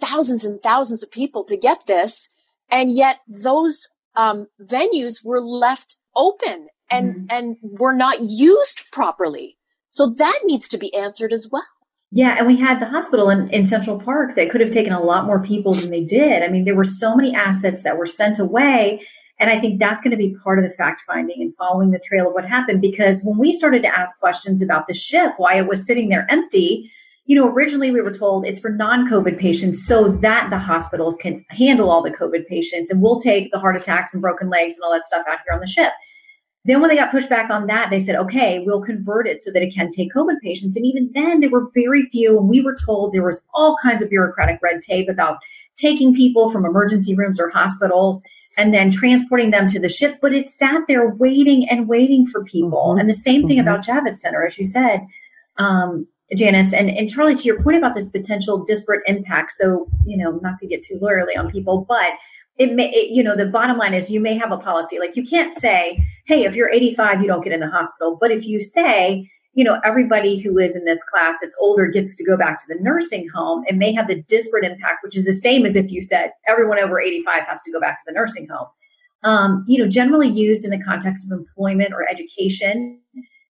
thousands 0.00 0.44
and 0.44 0.62
thousands 0.62 1.02
of 1.02 1.10
people 1.10 1.44
to 1.44 1.56
get 1.56 1.86
this, 1.86 2.30
and 2.70 2.90
yet 2.90 3.20
those 3.28 3.88
um, 4.16 4.46
venues 4.60 5.24
were 5.24 5.40
left 5.40 5.96
open 6.16 6.68
and 6.90 7.14
mm-hmm. 7.14 7.26
and 7.30 7.56
were 7.62 7.94
not 7.94 8.20
used 8.20 8.90
properly. 8.92 9.56
So 9.88 10.12
that 10.18 10.40
needs 10.44 10.68
to 10.70 10.78
be 10.78 10.94
answered 10.94 11.32
as 11.32 11.48
well. 11.50 11.64
Yeah, 12.10 12.36
and 12.38 12.46
we 12.46 12.56
had 12.56 12.80
the 12.80 12.86
hospital 12.86 13.28
in, 13.28 13.48
in 13.50 13.66
Central 13.66 13.98
Park 14.00 14.36
that 14.36 14.50
could 14.50 14.60
have 14.60 14.70
taken 14.70 14.92
a 14.92 15.02
lot 15.02 15.26
more 15.26 15.42
people 15.42 15.72
than 15.72 15.90
they 15.90 16.04
did. 16.04 16.42
I 16.42 16.48
mean, 16.48 16.64
there 16.64 16.76
were 16.76 16.84
so 16.84 17.16
many 17.16 17.34
assets 17.34 17.82
that 17.82 17.98
were 17.98 18.06
sent 18.06 18.38
away. 18.38 19.00
And 19.40 19.50
I 19.50 19.58
think 19.58 19.80
that's 19.80 20.00
going 20.00 20.12
to 20.12 20.16
be 20.16 20.36
part 20.42 20.60
of 20.60 20.64
the 20.64 20.70
fact 20.70 21.02
finding 21.08 21.42
and 21.42 21.52
following 21.56 21.90
the 21.90 21.98
trail 21.98 22.28
of 22.28 22.34
what 22.34 22.44
happened. 22.44 22.80
Because 22.80 23.22
when 23.24 23.36
we 23.36 23.52
started 23.52 23.82
to 23.82 23.98
ask 23.98 24.18
questions 24.20 24.62
about 24.62 24.86
the 24.86 24.94
ship, 24.94 25.32
why 25.38 25.56
it 25.56 25.66
was 25.66 25.84
sitting 25.84 26.08
there 26.08 26.26
empty, 26.30 26.88
you 27.26 27.34
know, 27.34 27.48
originally 27.48 27.90
we 27.90 28.02
were 28.02 28.12
told 28.12 28.44
it's 28.44 28.60
for 28.60 28.70
non 28.70 29.08
COVID 29.08 29.38
patients 29.38 29.86
so 29.86 30.08
that 30.08 30.50
the 30.50 30.58
hospitals 30.58 31.16
can 31.16 31.44
handle 31.50 31.90
all 31.90 32.02
the 32.02 32.10
COVID 32.10 32.46
patients 32.46 32.90
and 32.90 33.00
we'll 33.00 33.20
take 33.20 33.50
the 33.50 33.58
heart 33.58 33.76
attacks 33.76 34.12
and 34.12 34.20
broken 34.20 34.50
legs 34.50 34.74
and 34.74 34.84
all 34.84 34.92
that 34.92 35.06
stuff 35.06 35.24
out 35.28 35.38
here 35.46 35.54
on 35.54 35.60
the 35.60 35.66
ship. 35.66 35.92
Then 36.66 36.80
when 36.80 36.88
they 36.88 36.96
got 36.96 37.10
pushed 37.10 37.28
back 37.28 37.50
on 37.50 37.66
that, 37.66 37.90
they 37.90 38.00
said, 38.00 38.16
okay, 38.16 38.60
we'll 38.60 38.80
convert 38.80 39.26
it 39.26 39.42
so 39.42 39.50
that 39.52 39.62
it 39.62 39.74
can 39.74 39.90
take 39.90 40.12
COVID 40.14 40.40
patients. 40.42 40.76
And 40.76 40.86
even 40.86 41.10
then 41.12 41.40
there 41.40 41.50
were 41.50 41.70
very 41.74 42.06
few. 42.06 42.38
And 42.38 42.48
we 42.48 42.62
were 42.62 42.76
told 42.86 43.12
there 43.12 43.24
was 43.24 43.44
all 43.54 43.76
kinds 43.82 44.02
of 44.02 44.08
bureaucratic 44.08 44.60
red 44.62 44.80
tape 44.80 45.08
about 45.08 45.38
taking 45.76 46.14
people 46.14 46.50
from 46.50 46.64
emergency 46.64 47.14
rooms 47.14 47.38
or 47.38 47.50
hospitals 47.50 48.22
and 48.56 48.72
then 48.72 48.90
transporting 48.90 49.50
them 49.50 49.66
to 49.68 49.78
the 49.78 49.90
ship. 49.90 50.18
But 50.22 50.34
it 50.34 50.48
sat 50.48 50.82
there 50.88 51.08
waiting 51.08 51.68
and 51.68 51.86
waiting 51.88 52.26
for 52.26 52.44
people. 52.44 52.90
Mm-hmm. 52.90 53.00
And 53.00 53.10
the 53.10 53.14
same 53.14 53.46
thing 53.46 53.58
mm-hmm. 53.58 53.68
about 53.68 53.84
Javits 53.84 54.18
Center, 54.18 54.46
as 54.46 54.58
you 54.58 54.64
said, 54.64 55.06
um, 55.58 56.06
Janice. 56.36 56.72
And, 56.72 56.90
and 56.90 57.10
Charlie, 57.10 57.34
to 57.34 57.42
your 57.42 57.62
point 57.62 57.76
about 57.76 57.94
this 57.94 58.08
potential 58.08 58.64
disparate 58.64 59.02
impact. 59.06 59.52
So, 59.52 59.86
you 60.06 60.16
know, 60.16 60.38
not 60.42 60.58
to 60.58 60.66
get 60.66 60.82
too 60.82 60.98
lawyerly 61.00 61.38
on 61.38 61.50
people, 61.50 61.84
but 61.88 62.12
it 62.58 62.72
may, 62.72 62.90
it, 62.90 63.10
you 63.10 63.22
know, 63.22 63.36
the 63.36 63.46
bottom 63.46 63.76
line 63.76 63.94
is 63.94 64.10
you 64.10 64.20
may 64.20 64.36
have 64.38 64.52
a 64.52 64.56
policy. 64.56 64.98
Like 64.98 65.16
you 65.16 65.24
can't 65.24 65.54
say, 65.54 66.02
hey, 66.26 66.44
if 66.44 66.54
you're 66.54 66.70
85, 66.70 67.20
you 67.20 67.26
don't 67.26 67.42
get 67.42 67.52
in 67.52 67.60
the 67.60 67.68
hospital. 67.68 68.16
But 68.20 68.30
if 68.30 68.46
you 68.46 68.60
say, 68.60 69.28
you 69.54 69.64
know, 69.64 69.80
everybody 69.84 70.38
who 70.38 70.58
is 70.58 70.74
in 70.74 70.84
this 70.84 71.02
class 71.10 71.36
that's 71.40 71.56
older 71.60 71.86
gets 71.86 72.16
to 72.16 72.24
go 72.24 72.36
back 72.36 72.58
to 72.60 72.64
the 72.68 72.80
nursing 72.80 73.28
home, 73.28 73.64
it 73.66 73.76
may 73.76 73.92
have 73.92 74.08
the 74.08 74.22
disparate 74.22 74.64
impact, 74.64 75.04
which 75.04 75.16
is 75.16 75.26
the 75.26 75.34
same 75.34 75.64
as 75.64 75.76
if 75.76 75.90
you 75.90 76.00
said 76.00 76.30
everyone 76.48 76.80
over 76.80 77.00
85 77.00 77.42
has 77.46 77.60
to 77.62 77.72
go 77.72 77.80
back 77.80 77.98
to 77.98 78.04
the 78.06 78.12
nursing 78.12 78.48
home. 78.48 78.66
Um, 79.22 79.64
you 79.66 79.78
know, 79.78 79.88
generally 79.88 80.28
used 80.28 80.64
in 80.64 80.70
the 80.70 80.82
context 80.82 81.24
of 81.24 81.36
employment 81.36 81.94
or 81.94 82.08
education. 82.08 83.00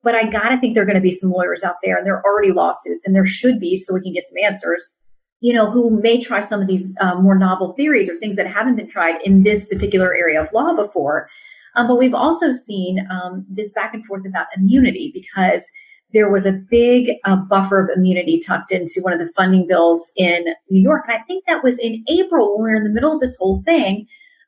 But 0.02 0.14
I 0.14 0.24
gotta 0.24 0.58
think 0.58 0.74
there 0.74 0.82
are 0.82 0.86
to 0.94 1.00
be 1.00 1.10
some 1.10 1.30
lawyers 1.30 1.62
out 1.62 1.76
there, 1.84 1.96
and 1.96 2.06
there 2.06 2.16
are 2.16 2.24
already 2.24 2.52
lawsuits, 2.52 3.04
and 3.04 3.14
there 3.14 3.26
should 3.26 3.60
be, 3.60 3.76
so 3.76 3.94
we 3.94 4.00
can 4.00 4.12
get 4.12 4.26
some 4.26 4.42
answers 4.44 4.94
you 5.40 5.54
know, 5.54 5.70
who 5.70 5.90
may 6.02 6.20
try 6.20 6.40
some 6.40 6.60
of 6.60 6.66
these 6.66 6.94
um, 7.00 7.22
more 7.22 7.38
novel 7.38 7.72
theories 7.72 8.10
or 8.10 8.16
things 8.16 8.36
that 8.36 8.46
haven't 8.46 8.76
been 8.76 8.88
tried 8.88 9.20
in 9.22 9.42
this 9.42 9.66
particular 9.66 10.14
area 10.14 10.40
of 10.40 10.52
law 10.52 10.74
before. 10.74 11.28
Um, 11.76 11.86
but 11.86 11.96
we've 11.96 12.14
also 12.14 12.52
seen 12.52 13.06
um, 13.10 13.46
this 13.48 13.70
back 13.70 13.94
and 13.94 14.04
forth 14.04 14.26
about 14.26 14.46
immunity 14.56 15.10
because 15.14 15.64
there 16.12 16.30
was 16.30 16.44
a 16.44 16.52
big 16.52 17.12
uh, 17.24 17.36
buffer 17.36 17.80
of 17.80 17.96
immunity 17.96 18.40
tucked 18.44 18.72
into 18.72 19.00
one 19.00 19.12
of 19.12 19.18
the 19.18 19.32
funding 19.34 19.66
bills 19.66 20.10
in 20.16 20.44
New 20.68 20.82
York. 20.82 21.04
And 21.06 21.16
I 21.16 21.22
think 21.24 21.46
that 21.46 21.62
was 21.62 21.78
in 21.78 22.04
April 22.08 22.58
when 22.58 22.64
we 22.64 22.70
were 22.70 22.76
in 22.76 22.84
the 22.84 22.90
middle 22.90 23.12
of 23.12 23.20
this 23.20 23.36
whole 23.38 23.62
thing. 23.62 24.06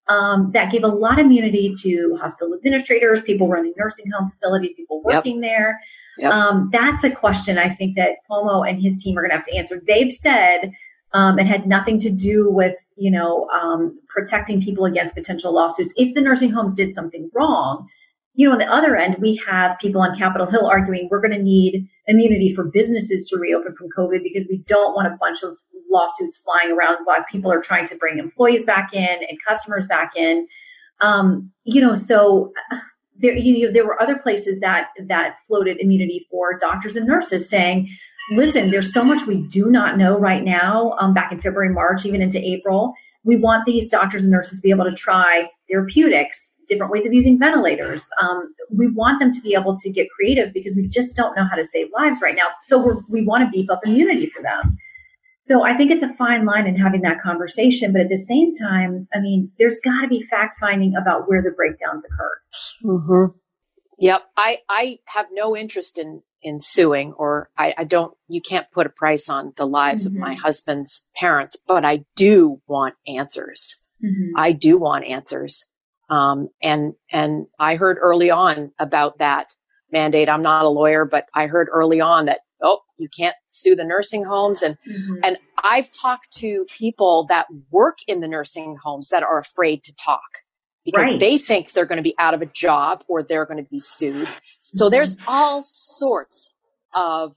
Um, 0.08 0.50
that 0.52 0.72
gave 0.72 0.82
a 0.82 0.88
lot 0.88 1.20
of 1.20 1.26
immunity 1.26 1.72
to 1.82 2.18
hospital 2.20 2.54
administrators, 2.54 3.22
people 3.22 3.48
running 3.48 3.72
nursing 3.76 4.10
home 4.10 4.30
facilities, 4.30 4.72
people 4.76 5.00
working 5.04 5.42
yep. 5.42 5.42
there. 5.42 5.80
Yep. 6.18 6.32
Um, 6.32 6.70
that's 6.72 7.04
a 7.04 7.10
question 7.10 7.56
I 7.56 7.68
think 7.68 7.96
that 7.96 8.16
Cuomo 8.28 8.68
and 8.68 8.82
his 8.82 9.02
team 9.02 9.16
are 9.16 9.22
going 9.22 9.30
to 9.30 9.36
have 9.36 9.46
to 9.46 9.56
answer. 9.56 9.80
They've 9.86 10.12
said 10.12 10.72
um, 11.14 11.38
it 11.38 11.46
had 11.46 11.66
nothing 11.66 11.98
to 12.00 12.10
do 12.10 12.50
with 12.50 12.74
you 12.96 13.10
know 13.10 13.48
um, 13.50 13.98
protecting 14.08 14.62
people 14.62 14.84
against 14.84 15.14
potential 15.14 15.52
lawsuits. 15.52 15.94
If 15.96 16.14
the 16.14 16.20
nursing 16.20 16.50
homes 16.50 16.74
did 16.74 16.94
something 16.94 17.30
wrong, 17.34 17.88
you 18.34 18.46
know, 18.46 18.52
on 18.52 18.58
the 18.58 18.72
other 18.72 18.96
end, 18.96 19.16
we 19.20 19.40
have 19.46 19.78
people 19.78 20.00
on 20.00 20.16
Capitol 20.16 20.46
Hill 20.46 20.66
arguing 20.66 21.08
we're 21.10 21.20
going 21.20 21.36
to 21.36 21.42
need 21.42 21.86
immunity 22.06 22.54
for 22.54 22.64
businesses 22.64 23.26
to 23.26 23.36
reopen 23.36 23.74
from 23.76 23.88
COVID 23.96 24.22
because 24.22 24.46
we 24.48 24.58
don't 24.66 24.94
want 24.94 25.06
a 25.06 25.16
bunch 25.20 25.42
of 25.42 25.56
lawsuits 25.90 26.38
flying 26.38 26.74
around 26.74 26.98
while 27.04 27.24
people 27.30 27.52
are 27.52 27.60
trying 27.60 27.84
to 27.86 27.96
bring 27.96 28.18
employees 28.18 28.64
back 28.64 28.94
in 28.94 29.20
and 29.28 29.38
customers 29.46 29.86
back 29.86 30.12
in. 30.16 30.48
Um, 31.00 31.50
you 31.64 31.80
know, 31.80 31.94
so 31.94 32.52
there 33.18 33.36
you 33.36 33.66
know, 33.66 33.72
there 33.72 33.84
were 33.84 34.00
other 34.02 34.16
places 34.16 34.60
that 34.60 34.88
that 35.06 35.36
floated 35.46 35.78
immunity 35.80 36.26
for 36.30 36.58
doctors 36.58 36.96
and 36.96 37.06
nurses 37.06 37.48
saying 37.48 37.88
listen 38.32 38.70
there's 38.70 38.92
so 38.92 39.04
much 39.04 39.26
we 39.26 39.36
do 39.48 39.70
not 39.70 39.98
know 39.98 40.18
right 40.18 40.44
now 40.44 40.94
um, 40.98 41.12
back 41.12 41.32
in 41.32 41.40
february 41.40 41.68
march 41.68 42.04
even 42.04 42.22
into 42.22 42.38
april 42.38 42.94
we 43.24 43.36
want 43.36 43.64
these 43.66 43.90
doctors 43.90 44.22
and 44.24 44.32
nurses 44.32 44.58
to 44.58 44.62
be 44.62 44.70
able 44.70 44.84
to 44.84 44.94
try 44.94 45.48
therapeutics 45.70 46.54
different 46.68 46.92
ways 46.92 47.06
of 47.06 47.12
using 47.12 47.38
ventilators 47.38 48.10
um, 48.22 48.54
we 48.70 48.88
want 48.88 49.20
them 49.20 49.30
to 49.30 49.40
be 49.40 49.54
able 49.54 49.76
to 49.76 49.90
get 49.90 50.08
creative 50.10 50.52
because 50.52 50.74
we 50.76 50.86
just 50.86 51.16
don't 51.16 51.36
know 51.36 51.44
how 51.44 51.56
to 51.56 51.64
save 51.64 51.88
lives 51.92 52.20
right 52.22 52.36
now 52.36 52.46
so 52.62 53.00
we 53.10 53.24
want 53.24 53.44
to 53.44 53.50
beef 53.50 53.70
up 53.70 53.80
immunity 53.84 54.26
for 54.26 54.42
them 54.42 54.76
so 55.46 55.64
I 55.64 55.76
think 55.76 55.90
it's 55.90 56.02
a 56.02 56.14
fine 56.14 56.44
line 56.44 56.66
in 56.66 56.76
having 56.76 57.02
that 57.02 57.20
conversation. 57.20 57.92
But 57.92 58.02
at 58.02 58.08
the 58.08 58.18
same 58.18 58.54
time, 58.54 59.08
I 59.12 59.20
mean, 59.20 59.50
there's 59.58 59.78
got 59.84 60.02
to 60.02 60.08
be 60.08 60.22
fact 60.22 60.56
finding 60.60 60.94
about 60.94 61.28
where 61.28 61.42
the 61.42 61.50
breakdowns 61.50 62.04
occur. 62.04 62.40
Mm-hmm. 62.84 63.36
Yep. 63.98 64.22
I, 64.36 64.58
I 64.68 64.98
have 65.06 65.26
no 65.32 65.56
interest 65.56 65.98
in, 65.98 66.22
in 66.42 66.58
suing 66.58 67.12
or 67.14 67.50
I, 67.56 67.74
I 67.78 67.84
don't, 67.84 68.14
you 68.28 68.40
can't 68.40 68.70
put 68.72 68.86
a 68.86 68.90
price 68.90 69.28
on 69.28 69.52
the 69.56 69.66
lives 69.66 70.06
mm-hmm. 70.06 70.16
of 70.16 70.20
my 70.20 70.34
mm-hmm. 70.34 70.42
husband's 70.42 71.08
parents, 71.16 71.56
but 71.66 71.84
I 71.84 72.04
do 72.16 72.60
want 72.66 72.94
answers. 73.06 73.76
Mm-hmm. 74.04 74.36
I 74.36 74.52
do 74.52 74.78
want 74.78 75.04
answers. 75.04 75.66
Um, 76.10 76.48
and, 76.62 76.94
and 77.10 77.46
I 77.58 77.76
heard 77.76 77.98
early 78.00 78.30
on 78.30 78.72
about 78.78 79.18
that 79.18 79.46
mandate. 79.90 80.28
I'm 80.28 80.42
not 80.42 80.64
a 80.64 80.68
lawyer, 80.68 81.04
but 81.04 81.26
I 81.34 81.46
heard 81.46 81.68
early 81.70 82.00
on 82.00 82.26
that 82.26 82.40
oh, 82.62 82.80
you 82.96 83.08
can't 83.08 83.36
sue 83.48 83.74
the 83.74 83.84
nursing 83.84 84.24
homes. 84.24 84.62
And, 84.62 84.78
mm-hmm. 84.88 85.16
and 85.24 85.36
I've 85.62 85.90
talked 85.90 86.32
to 86.38 86.64
people 86.70 87.26
that 87.28 87.46
work 87.70 87.98
in 88.06 88.20
the 88.20 88.28
nursing 88.28 88.76
homes 88.82 89.08
that 89.08 89.22
are 89.22 89.38
afraid 89.38 89.82
to 89.84 89.94
talk 89.94 90.20
because 90.84 91.10
right. 91.10 91.20
they 91.20 91.38
think 91.38 91.72
they're 91.72 91.86
going 91.86 91.98
to 91.98 92.02
be 92.02 92.14
out 92.18 92.34
of 92.34 92.42
a 92.42 92.46
job 92.46 93.04
or 93.08 93.22
they're 93.22 93.46
going 93.46 93.62
to 93.62 93.70
be 93.70 93.78
sued. 93.78 94.28
So 94.60 94.86
mm-hmm. 94.86 94.92
there's 94.92 95.16
all 95.26 95.62
sorts 95.64 96.54
of 96.94 97.36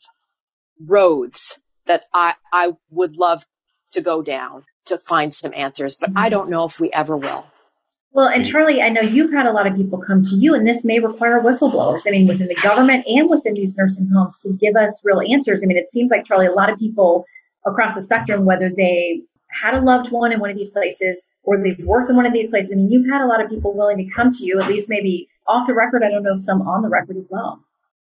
roads 0.83 1.59
that 1.85 2.05
I, 2.13 2.33
I 2.51 2.73
would 2.89 3.15
love 3.15 3.45
to 3.91 4.01
go 4.01 4.21
down 4.21 4.63
to 4.85 4.97
find 4.97 5.33
some 5.33 5.53
answers, 5.55 5.95
but 5.95 6.09
mm-hmm. 6.09 6.19
I 6.19 6.29
don't 6.29 6.49
know 6.49 6.65
if 6.65 6.79
we 6.79 6.91
ever 6.91 7.15
will. 7.17 7.45
Well, 8.11 8.29
and 8.29 8.45
Charlie, 8.45 8.81
I 8.81 8.87
know 8.87 9.01
you've 9.01 9.33
had 9.33 9.45
a 9.45 9.51
lot 9.51 9.67
of 9.67 9.75
people 9.75 9.99
come 9.99 10.23
to 10.23 10.35
you, 10.37 10.53
and 10.53 10.65
this 10.65 10.85
may 10.85 10.99
require 10.99 11.41
whistleblowers. 11.41 12.03
I 12.07 12.11
mean, 12.11 12.27
within 12.27 12.47
the 12.47 12.55
government 12.55 13.05
and 13.07 13.29
within 13.29 13.55
these 13.55 13.75
nursing 13.75 14.07
homes 14.07 14.37
to 14.39 14.53
give 14.53 14.77
us 14.77 15.01
real 15.03 15.19
answers. 15.19 15.61
I 15.61 15.65
mean, 15.65 15.75
it 15.75 15.91
seems 15.91 16.11
like, 16.11 16.23
Charlie, 16.23 16.45
a 16.45 16.53
lot 16.53 16.69
of 16.69 16.79
people 16.79 17.25
across 17.65 17.95
the 17.95 18.01
spectrum, 18.01 18.45
whether 18.45 18.69
they 18.69 19.21
had 19.61 19.73
a 19.73 19.81
loved 19.81 20.11
one 20.11 20.31
in 20.31 20.39
one 20.39 20.49
of 20.49 20.57
these 20.57 20.69
places 20.69 21.29
or 21.43 21.61
they've 21.61 21.85
worked 21.85 22.09
in 22.09 22.15
one 22.15 22.25
of 22.25 22.33
these 22.33 22.49
places, 22.49 22.71
I 22.71 22.75
mean, 22.75 22.91
you've 22.91 23.09
had 23.09 23.23
a 23.23 23.27
lot 23.27 23.43
of 23.43 23.49
people 23.49 23.75
willing 23.75 23.97
to 23.97 24.13
come 24.15 24.31
to 24.31 24.45
you, 24.45 24.59
at 24.59 24.67
least 24.67 24.89
maybe 24.89 25.27
off 25.47 25.67
the 25.67 25.73
record. 25.73 26.03
I 26.03 26.09
don't 26.09 26.23
know 26.23 26.33
if 26.33 26.41
some 26.41 26.61
on 26.61 26.81
the 26.81 26.89
record 26.89 27.17
as 27.17 27.27
well. 27.31 27.63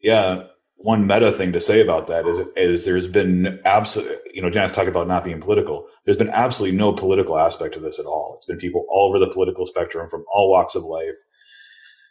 Yeah 0.00 0.44
one 0.82 1.06
meta 1.06 1.30
thing 1.30 1.52
to 1.52 1.60
say 1.60 1.80
about 1.80 2.08
that 2.08 2.26
is 2.26 2.40
is 2.56 2.84
there's 2.84 3.08
been 3.08 3.60
absolutely 3.64 4.16
you 4.34 4.42
know 4.42 4.50
Janice 4.50 4.74
talked 4.74 4.88
about 4.88 5.08
not 5.08 5.24
being 5.24 5.40
political. 5.40 5.86
There's 6.04 6.16
been 6.16 6.30
absolutely 6.30 6.76
no 6.76 6.92
political 6.92 7.38
aspect 7.38 7.74
to 7.74 7.80
this 7.80 7.98
at 7.98 8.06
all. 8.06 8.34
It's 8.36 8.46
been 8.46 8.58
people 8.58 8.84
all 8.88 9.08
over 9.08 9.18
the 9.18 9.32
political 9.32 9.66
spectrum 9.66 10.08
from 10.08 10.24
all 10.32 10.50
walks 10.50 10.74
of 10.74 10.84
life 10.84 11.16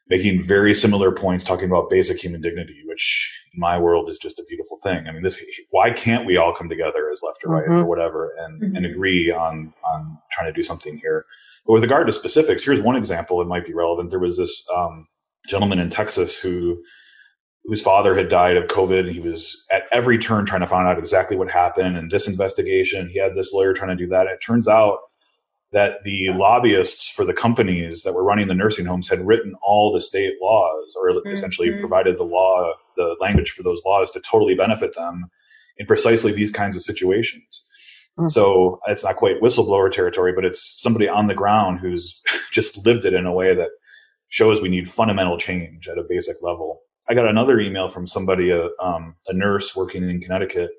making 0.08 0.44
very 0.44 0.74
similar 0.74 1.12
points, 1.12 1.44
talking 1.44 1.66
about 1.66 1.90
basic 1.90 2.22
human 2.22 2.42
dignity, 2.42 2.82
which 2.86 3.44
in 3.54 3.60
my 3.60 3.78
world 3.78 4.10
is 4.10 4.18
just 4.18 4.40
a 4.40 4.46
beautiful 4.48 4.78
thing. 4.84 5.08
I 5.08 5.12
mean, 5.12 5.24
this 5.24 5.44
why 5.70 5.92
can't 5.92 6.26
we 6.26 6.38
all 6.38 6.54
come 6.54 6.70
together 6.70 7.10
as 7.12 7.22
left 7.24 7.44
or 7.46 7.54
right 7.54 7.64
mm-hmm. 7.64 7.84
or 7.84 7.86
whatever 7.86 8.34
and 8.40 8.62
mm-hmm. 8.62 8.76
and 8.76 8.86
agree 8.86 9.32
on 9.32 9.74
on 9.86 10.18
trying 10.32 10.52
to 10.52 10.54
do 10.54 10.64
something 10.64 10.98
here. 10.98 11.26
But 11.66 11.74
with 11.74 11.84
regard 11.84 12.08
to 12.08 12.14
specifics, 12.14 12.64
here's 12.64 12.82
one 12.82 12.96
example 12.96 13.38
that 13.40 13.46
might 13.46 13.66
be 13.66 13.74
relevant. 13.74 14.10
There 14.10 14.20
was 14.20 14.38
this 14.38 14.64
um, 14.76 15.08
gentleman 15.48 15.80
in 15.80 15.90
Texas 15.90 16.40
who 16.40 16.82
whose 17.66 17.82
father 17.82 18.16
had 18.16 18.30
died 18.30 18.58
of 18.58 18.68
COVID. 18.68 19.02
And 19.02 19.12
he 19.12 19.20
was 19.20 19.66
at 19.72 19.84
every 19.92 20.18
turn 20.18 20.46
trying 20.46 20.62
to 20.62 20.68
find 20.68 20.88
out 20.88 20.98
exactly 20.98 21.38
what 21.38 21.50
happened. 21.50 21.98
And 21.98 22.10
this 22.10 22.28
investigation, 22.28 23.10
he 23.10 23.20
had 23.20 23.36
this 23.36 23.54
lawyer 23.54 23.74
trying 23.74 23.96
to 23.96 24.04
do 24.04 24.10
that. 24.10 24.28
It 24.28 24.40
turns 24.40 24.68
out 24.68 25.00
that 25.72 26.04
the 26.04 26.30
lobbyists 26.32 27.10
for 27.10 27.24
the 27.24 27.34
companies 27.34 28.04
that 28.04 28.14
were 28.14 28.24
running 28.24 28.48
the 28.48 28.54
nursing 28.54 28.86
homes 28.86 29.08
had 29.08 29.26
written 29.26 29.56
all 29.64 29.92
the 29.92 30.02
state 30.02 30.36
laws 30.42 30.96
or 31.00 31.12
mm-hmm. 31.12 31.30
essentially 31.30 31.72
provided 31.80 32.18
the 32.18 32.24
law, 32.24 32.74
the 32.98 33.16
language 33.22 33.52
for 33.52 33.64
those 33.64 33.84
laws 33.86 34.12
to 34.12 34.20
totally 34.20 34.54
benefit 34.54 34.94
them 34.96 35.30
in 35.78 35.86
precisely 35.86 36.32
these 36.32 36.52
kinds 36.52 36.76
of 36.76 36.82
situations. 36.82 37.64
Mm-hmm. 38.20 38.28
So 38.28 38.80
it's 38.88 39.04
not 39.04 39.16
quite 39.16 39.42
whistleblower 39.42 39.90
territory, 39.90 40.34
but 40.34 40.44
it's 40.44 40.82
somebody 40.82 41.08
on 41.08 41.28
the 41.28 41.36
ground 41.36 41.80
who's 41.80 42.22
just 42.52 42.86
lived 42.86 43.06
it 43.06 43.14
in 43.14 43.26
a 43.26 43.34
way 43.34 43.56
that 43.56 43.70
shows 44.28 44.62
we 44.62 44.70
need 44.70 44.90
fundamental 44.90 45.38
change 45.38 45.88
at 45.88 45.98
a 45.98 46.04
basic 46.08 46.38
level. 46.42 46.82
I 47.10 47.14
got 47.14 47.28
another 47.28 47.60
email 47.60 47.90
from 47.90 48.08
somebody, 48.08 48.52
a, 48.52 48.70
um, 48.82 49.16
a 49.28 49.34
nurse 49.34 49.76
working 49.76 50.10
in 50.10 50.22
Connecticut, 50.22 50.72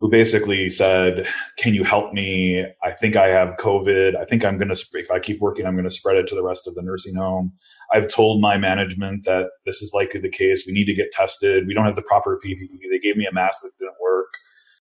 who 0.00 0.10
basically 0.10 0.68
said, 0.70 1.26
"Can 1.58 1.74
you 1.74 1.84
help 1.84 2.12
me? 2.12 2.66
I 2.82 2.90
think 2.90 3.16
I 3.16 3.28
have 3.28 3.56
COVID. 3.58 4.16
I 4.16 4.24
think 4.24 4.44
I'm 4.44 4.58
going 4.58 4.74
to 4.74 4.86
if 4.94 5.10
I 5.10 5.18
keep 5.18 5.40
working, 5.40 5.66
I'm 5.66 5.74
going 5.74 5.84
to 5.84 5.90
spread 5.90 6.16
it 6.16 6.26
to 6.28 6.34
the 6.34 6.42
rest 6.42 6.66
of 6.66 6.74
the 6.74 6.82
nursing 6.82 7.14
home. 7.14 7.52
I've 7.92 8.08
told 8.08 8.40
my 8.40 8.58
management 8.58 9.24
that 9.24 9.50
this 9.66 9.82
is 9.82 9.92
likely 9.94 10.20
the 10.20 10.28
case. 10.28 10.64
We 10.66 10.72
need 10.72 10.86
to 10.86 10.94
get 10.94 11.12
tested. 11.12 11.66
We 11.66 11.74
don't 11.74 11.84
have 11.84 11.96
the 11.96 12.02
proper 12.02 12.40
PPE. 12.44 12.80
They 12.90 12.98
gave 12.98 13.16
me 13.16 13.26
a 13.26 13.32
mask 13.32 13.62
that 13.62 13.70
didn't 13.78 13.94
work. 14.02 14.34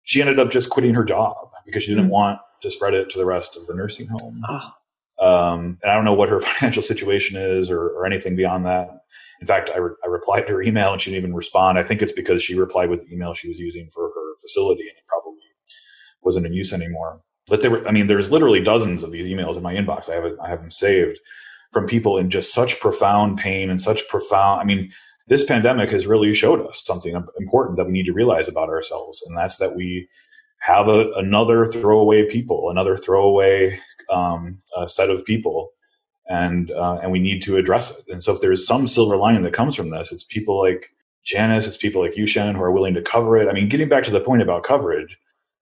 She 0.03 0.21
ended 0.21 0.39
up 0.39 0.49
just 0.49 0.69
quitting 0.69 0.93
her 0.93 1.03
job 1.03 1.35
because 1.65 1.83
she 1.83 1.89
didn't 1.89 2.05
mm-hmm. 2.05 2.13
want 2.13 2.39
to 2.61 2.71
spread 2.71 2.93
it 2.93 3.09
to 3.11 3.17
the 3.17 3.25
rest 3.25 3.57
of 3.57 3.67
the 3.67 3.75
nursing 3.75 4.07
home. 4.07 4.41
Oh. 4.47 4.69
Um, 5.21 5.77
and 5.83 5.91
I 5.91 5.95
don't 5.95 6.05
know 6.05 6.13
what 6.13 6.29
her 6.29 6.39
financial 6.39 6.83
situation 6.83 7.39
is 7.39 7.69
or, 7.69 7.89
or 7.89 8.05
anything 8.05 8.35
beyond 8.35 8.65
that. 8.65 8.89
In 9.41 9.47
fact, 9.47 9.71
I, 9.73 9.79
re- 9.79 9.95
I, 10.03 10.07
replied 10.07 10.41
to 10.47 10.53
her 10.53 10.61
email 10.61 10.93
and 10.93 11.01
she 11.01 11.09
didn't 11.09 11.23
even 11.23 11.35
respond. 11.35 11.79
I 11.79 11.83
think 11.83 12.01
it's 12.01 12.11
because 12.11 12.43
she 12.43 12.57
replied 12.57 12.89
with 12.89 13.01
the 13.01 13.13
email 13.13 13.33
she 13.33 13.47
was 13.47 13.59
using 13.59 13.89
for 13.89 14.03
her 14.03 14.35
facility 14.39 14.83
and 14.83 14.97
it 14.97 15.03
probably 15.07 15.39
wasn't 16.21 16.45
in 16.45 16.53
use 16.53 16.71
anymore. 16.71 17.21
But 17.47 17.61
there 17.61 17.71
were, 17.71 17.87
I 17.87 17.91
mean, 17.91 18.05
there's 18.05 18.31
literally 18.31 18.61
dozens 18.61 19.01
of 19.01 19.11
these 19.11 19.25
emails 19.25 19.57
in 19.57 19.63
my 19.63 19.73
inbox. 19.73 20.09
I 20.09 20.15
have, 20.15 20.25
it, 20.25 20.37
I 20.41 20.49
have 20.49 20.59
them 20.59 20.69
saved 20.71 21.19
from 21.71 21.87
people 21.87 22.17
in 22.17 22.29
just 22.29 22.53
such 22.53 22.79
profound 22.79 23.37
pain 23.37 23.69
and 23.69 23.81
such 23.81 24.07
profound, 24.09 24.61
I 24.61 24.63
mean, 24.65 24.91
this 25.27 25.45
pandemic 25.45 25.89
has 25.91 26.07
really 26.07 26.33
showed 26.33 26.65
us 26.67 26.83
something 26.85 27.15
important 27.39 27.77
that 27.77 27.85
we 27.85 27.93
need 27.93 28.05
to 28.05 28.13
realize 28.13 28.49
about 28.49 28.69
ourselves. 28.69 29.23
And 29.25 29.37
that's 29.37 29.57
that 29.57 29.75
we 29.75 30.09
have 30.59 30.87
a, 30.87 31.11
another 31.13 31.65
throwaway 31.65 32.29
people, 32.29 32.69
another 32.69 32.97
throwaway 32.97 33.79
um, 34.11 34.59
set 34.87 35.09
of 35.09 35.23
people 35.25 35.71
and 36.31 36.71
uh, 36.71 36.97
and 37.03 37.11
we 37.11 37.19
need 37.19 37.41
to 37.43 37.57
address 37.57 37.91
it. 37.91 38.05
And 38.07 38.23
so, 38.23 38.33
if 38.33 38.39
there's 38.39 38.65
some 38.65 38.87
silver 38.87 39.17
lining 39.17 39.43
that 39.43 39.53
comes 39.53 39.75
from 39.75 39.89
this, 39.89 40.13
it's 40.13 40.23
people 40.23 40.57
like 40.57 40.93
Janice, 41.25 41.67
it's 41.67 41.77
people 41.77 42.01
like 42.01 42.15
you, 42.15 42.25
Shannon, 42.25 42.55
who 42.55 42.61
are 42.61 42.71
willing 42.71 42.93
to 42.93 43.01
cover 43.01 43.37
it. 43.37 43.49
I 43.49 43.53
mean, 43.53 43.67
getting 43.67 43.89
back 43.89 44.03
to 44.05 44.11
the 44.11 44.21
point 44.21 44.41
about 44.41 44.63
coverage, 44.63 45.19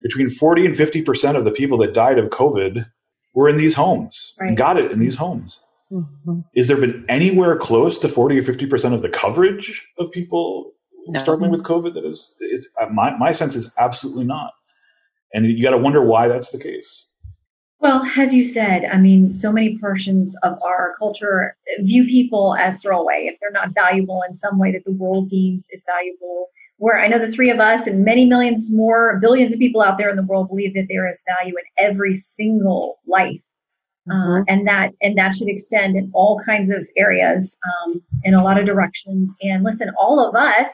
between 0.00 0.30
40 0.30 0.66
and 0.66 0.76
50 0.76 1.02
percent 1.02 1.36
of 1.36 1.44
the 1.44 1.50
people 1.50 1.76
that 1.78 1.92
died 1.92 2.18
of 2.18 2.30
COVID 2.30 2.90
were 3.34 3.50
in 3.50 3.58
these 3.58 3.74
homes 3.74 4.34
right. 4.40 4.48
and 4.48 4.56
got 4.56 4.78
it 4.78 4.90
in 4.90 4.98
these 4.98 5.16
homes. 5.16 5.60
Mm-hmm. 5.92 6.40
Is 6.54 6.68
there 6.68 6.78
been 6.78 7.04
anywhere 7.08 7.56
close 7.56 7.98
to 7.98 8.08
40 8.08 8.38
or 8.38 8.42
50 8.42 8.66
percent 8.66 8.94
of 8.94 9.02
the 9.02 9.10
coverage 9.10 9.86
of 9.98 10.10
people 10.10 10.72
no. 11.08 11.20
struggling 11.20 11.50
with 11.50 11.64
COVID? 11.64 11.92
That 11.92 12.06
is, 12.06 12.34
uh, 12.80 12.86
my 12.86 13.14
my 13.18 13.32
sense 13.32 13.54
is 13.56 13.70
absolutely 13.76 14.24
not. 14.24 14.52
And 15.34 15.44
you 15.46 15.62
got 15.62 15.72
to 15.72 15.78
wonder 15.78 16.02
why 16.02 16.28
that's 16.28 16.50
the 16.50 16.58
case. 16.58 17.10
Well, 17.78 18.02
as 18.16 18.32
you 18.32 18.44
said, 18.44 18.86
I 18.86 18.96
mean, 18.96 19.30
so 19.30 19.52
many 19.52 19.78
portions 19.78 20.34
of 20.42 20.56
our 20.64 20.94
culture 20.98 21.56
view 21.80 22.04
people 22.04 22.56
as 22.58 22.78
throwaway 22.78 23.28
if 23.30 23.38
they're 23.40 23.50
not 23.50 23.74
valuable 23.74 24.22
in 24.28 24.34
some 24.34 24.58
way 24.58 24.72
that 24.72 24.84
the 24.84 24.92
world 24.92 25.28
deems 25.28 25.68
is 25.70 25.84
valuable. 25.86 26.48
Where 26.78 26.98
I 26.98 27.06
know 27.06 27.18
the 27.18 27.30
three 27.30 27.50
of 27.50 27.60
us 27.60 27.86
and 27.86 28.04
many 28.04 28.26
millions 28.26 28.72
more, 28.72 29.18
billions 29.20 29.52
of 29.52 29.58
people 29.58 29.82
out 29.82 29.98
there 29.98 30.10
in 30.10 30.16
the 30.16 30.22
world 30.22 30.48
believe 30.48 30.74
that 30.74 30.86
there 30.88 31.08
is 31.08 31.22
value 31.26 31.54
in 31.54 31.84
every 31.84 32.16
single 32.16 32.98
life. 33.06 33.40
Mm-hmm. 34.08 34.30
Uh, 34.30 34.44
and 34.48 34.66
that 34.66 34.92
and 35.02 35.18
that 35.18 35.34
should 35.34 35.48
extend 35.48 35.96
in 35.96 36.10
all 36.14 36.40
kinds 36.46 36.70
of 36.70 36.86
areas 36.96 37.56
um, 37.66 38.00
in 38.24 38.34
a 38.34 38.44
lot 38.44 38.58
of 38.58 38.64
directions 38.64 39.32
and 39.42 39.64
listen 39.64 39.90
all 40.00 40.26
of 40.26 40.34
us 40.36 40.70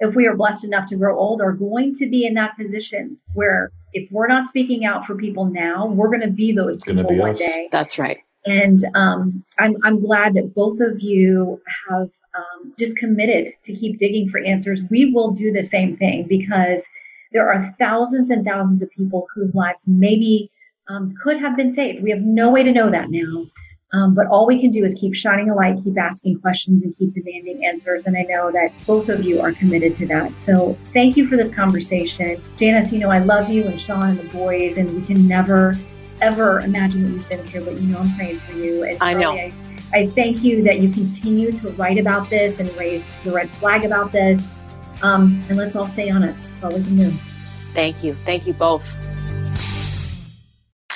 if 0.00 0.14
we 0.14 0.26
are 0.26 0.36
blessed 0.36 0.64
enough 0.64 0.88
to 0.88 0.96
grow 0.96 1.18
old, 1.18 1.40
are 1.40 1.52
going 1.52 1.94
to 1.94 2.08
be 2.08 2.26
in 2.26 2.34
that 2.34 2.56
position 2.56 3.16
where 3.34 3.70
if 3.92 4.10
we're 4.10 4.26
not 4.26 4.46
speaking 4.46 4.84
out 4.84 5.06
for 5.06 5.14
people 5.14 5.46
now, 5.46 5.86
we're 5.86 6.08
going 6.08 6.20
to 6.20 6.30
be 6.30 6.52
those 6.52 6.76
it's 6.76 6.84
people 6.84 7.16
one 7.16 7.30
us. 7.30 7.38
day. 7.38 7.68
That's 7.70 7.98
right. 7.98 8.18
And 8.44 8.78
um, 8.94 9.44
I'm, 9.58 9.76
I'm 9.84 10.00
glad 10.00 10.34
that 10.34 10.54
both 10.54 10.80
of 10.80 11.00
you 11.00 11.60
have 11.88 12.10
um, 12.34 12.74
just 12.78 12.96
committed 12.96 13.52
to 13.64 13.72
keep 13.72 13.98
digging 13.98 14.28
for 14.28 14.40
answers. 14.40 14.80
We 14.90 15.12
will 15.12 15.30
do 15.30 15.52
the 15.52 15.62
same 15.62 15.96
thing 15.96 16.26
because 16.28 16.84
there 17.32 17.48
are 17.50 17.72
thousands 17.78 18.30
and 18.30 18.44
thousands 18.44 18.82
of 18.82 18.90
people 18.90 19.26
whose 19.34 19.54
lives 19.54 19.86
maybe 19.86 20.50
um, 20.88 21.14
could 21.22 21.38
have 21.40 21.56
been 21.56 21.72
saved. 21.72 22.02
We 22.02 22.10
have 22.10 22.20
no 22.20 22.50
way 22.50 22.62
to 22.62 22.72
know 22.72 22.90
that 22.90 23.10
now. 23.10 23.46
Um, 23.94 24.12
but 24.12 24.26
all 24.26 24.44
we 24.46 24.60
can 24.60 24.70
do 24.70 24.84
is 24.84 24.94
keep 24.94 25.14
shining 25.14 25.50
a 25.50 25.54
light, 25.54 25.78
keep 25.82 25.96
asking 25.96 26.40
questions, 26.40 26.82
and 26.82 26.96
keep 26.98 27.12
demanding 27.12 27.64
answers. 27.64 28.06
And 28.06 28.16
I 28.16 28.22
know 28.22 28.50
that 28.50 28.72
both 28.86 29.08
of 29.08 29.22
you 29.24 29.40
are 29.40 29.52
committed 29.52 29.94
to 29.96 30.06
that. 30.08 30.36
So 30.38 30.76
thank 30.92 31.16
you 31.16 31.28
for 31.28 31.36
this 31.36 31.54
conversation. 31.54 32.42
Janice, 32.56 32.92
you 32.92 32.98
know, 32.98 33.10
I 33.10 33.18
love 33.18 33.48
you 33.48 33.64
and 33.64 33.80
Sean 33.80 34.10
and 34.10 34.18
the 34.18 34.28
boys, 34.30 34.78
and 34.78 34.92
we 34.94 35.06
can 35.06 35.28
never, 35.28 35.74
ever 36.20 36.60
imagine 36.60 37.02
that 37.02 37.10
you've 37.10 37.28
been 37.28 37.46
here, 37.46 37.60
but 37.60 37.80
you 37.80 37.92
know, 37.92 37.98
I'm 37.98 38.14
praying 38.16 38.40
for 38.40 38.54
you. 38.54 38.82
And 38.82 38.98
I 39.00 39.14
know. 39.14 39.32
I, 39.32 39.52
I 39.92 40.08
thank 40.08 40.42
you 40.42 40.64
that 40.64 40.80
you 40.80 40.90
continue 40.90 41.52
to 41.52 41.70
write 41.70 41.98
about 41.98 42.28
this 42.28 42.58
and 42.58 42.76
raise 42.76 43.16
the 43.22 43.30
red 43.30 43.48
flag 43.50 43.84
about 43.84 44.10
this. 44.10 44.50
Um, 45.02 45.44
and 45.48 45.56
let's 45.56 45.76
all 45.76 45.86
stay 45.86 46.10
on 46.10 46.24
it. 46.24 46.34
That's 46.60 46.64
all 46.64 46.80
we 46.80 46.84
can 46.84 46.96
do. 46.96 47.12
Thank 47.74 48.02
you. 48.02 48.16
Thank 48.24 48.46
you 48.48 48.54
both. 48.54 48.96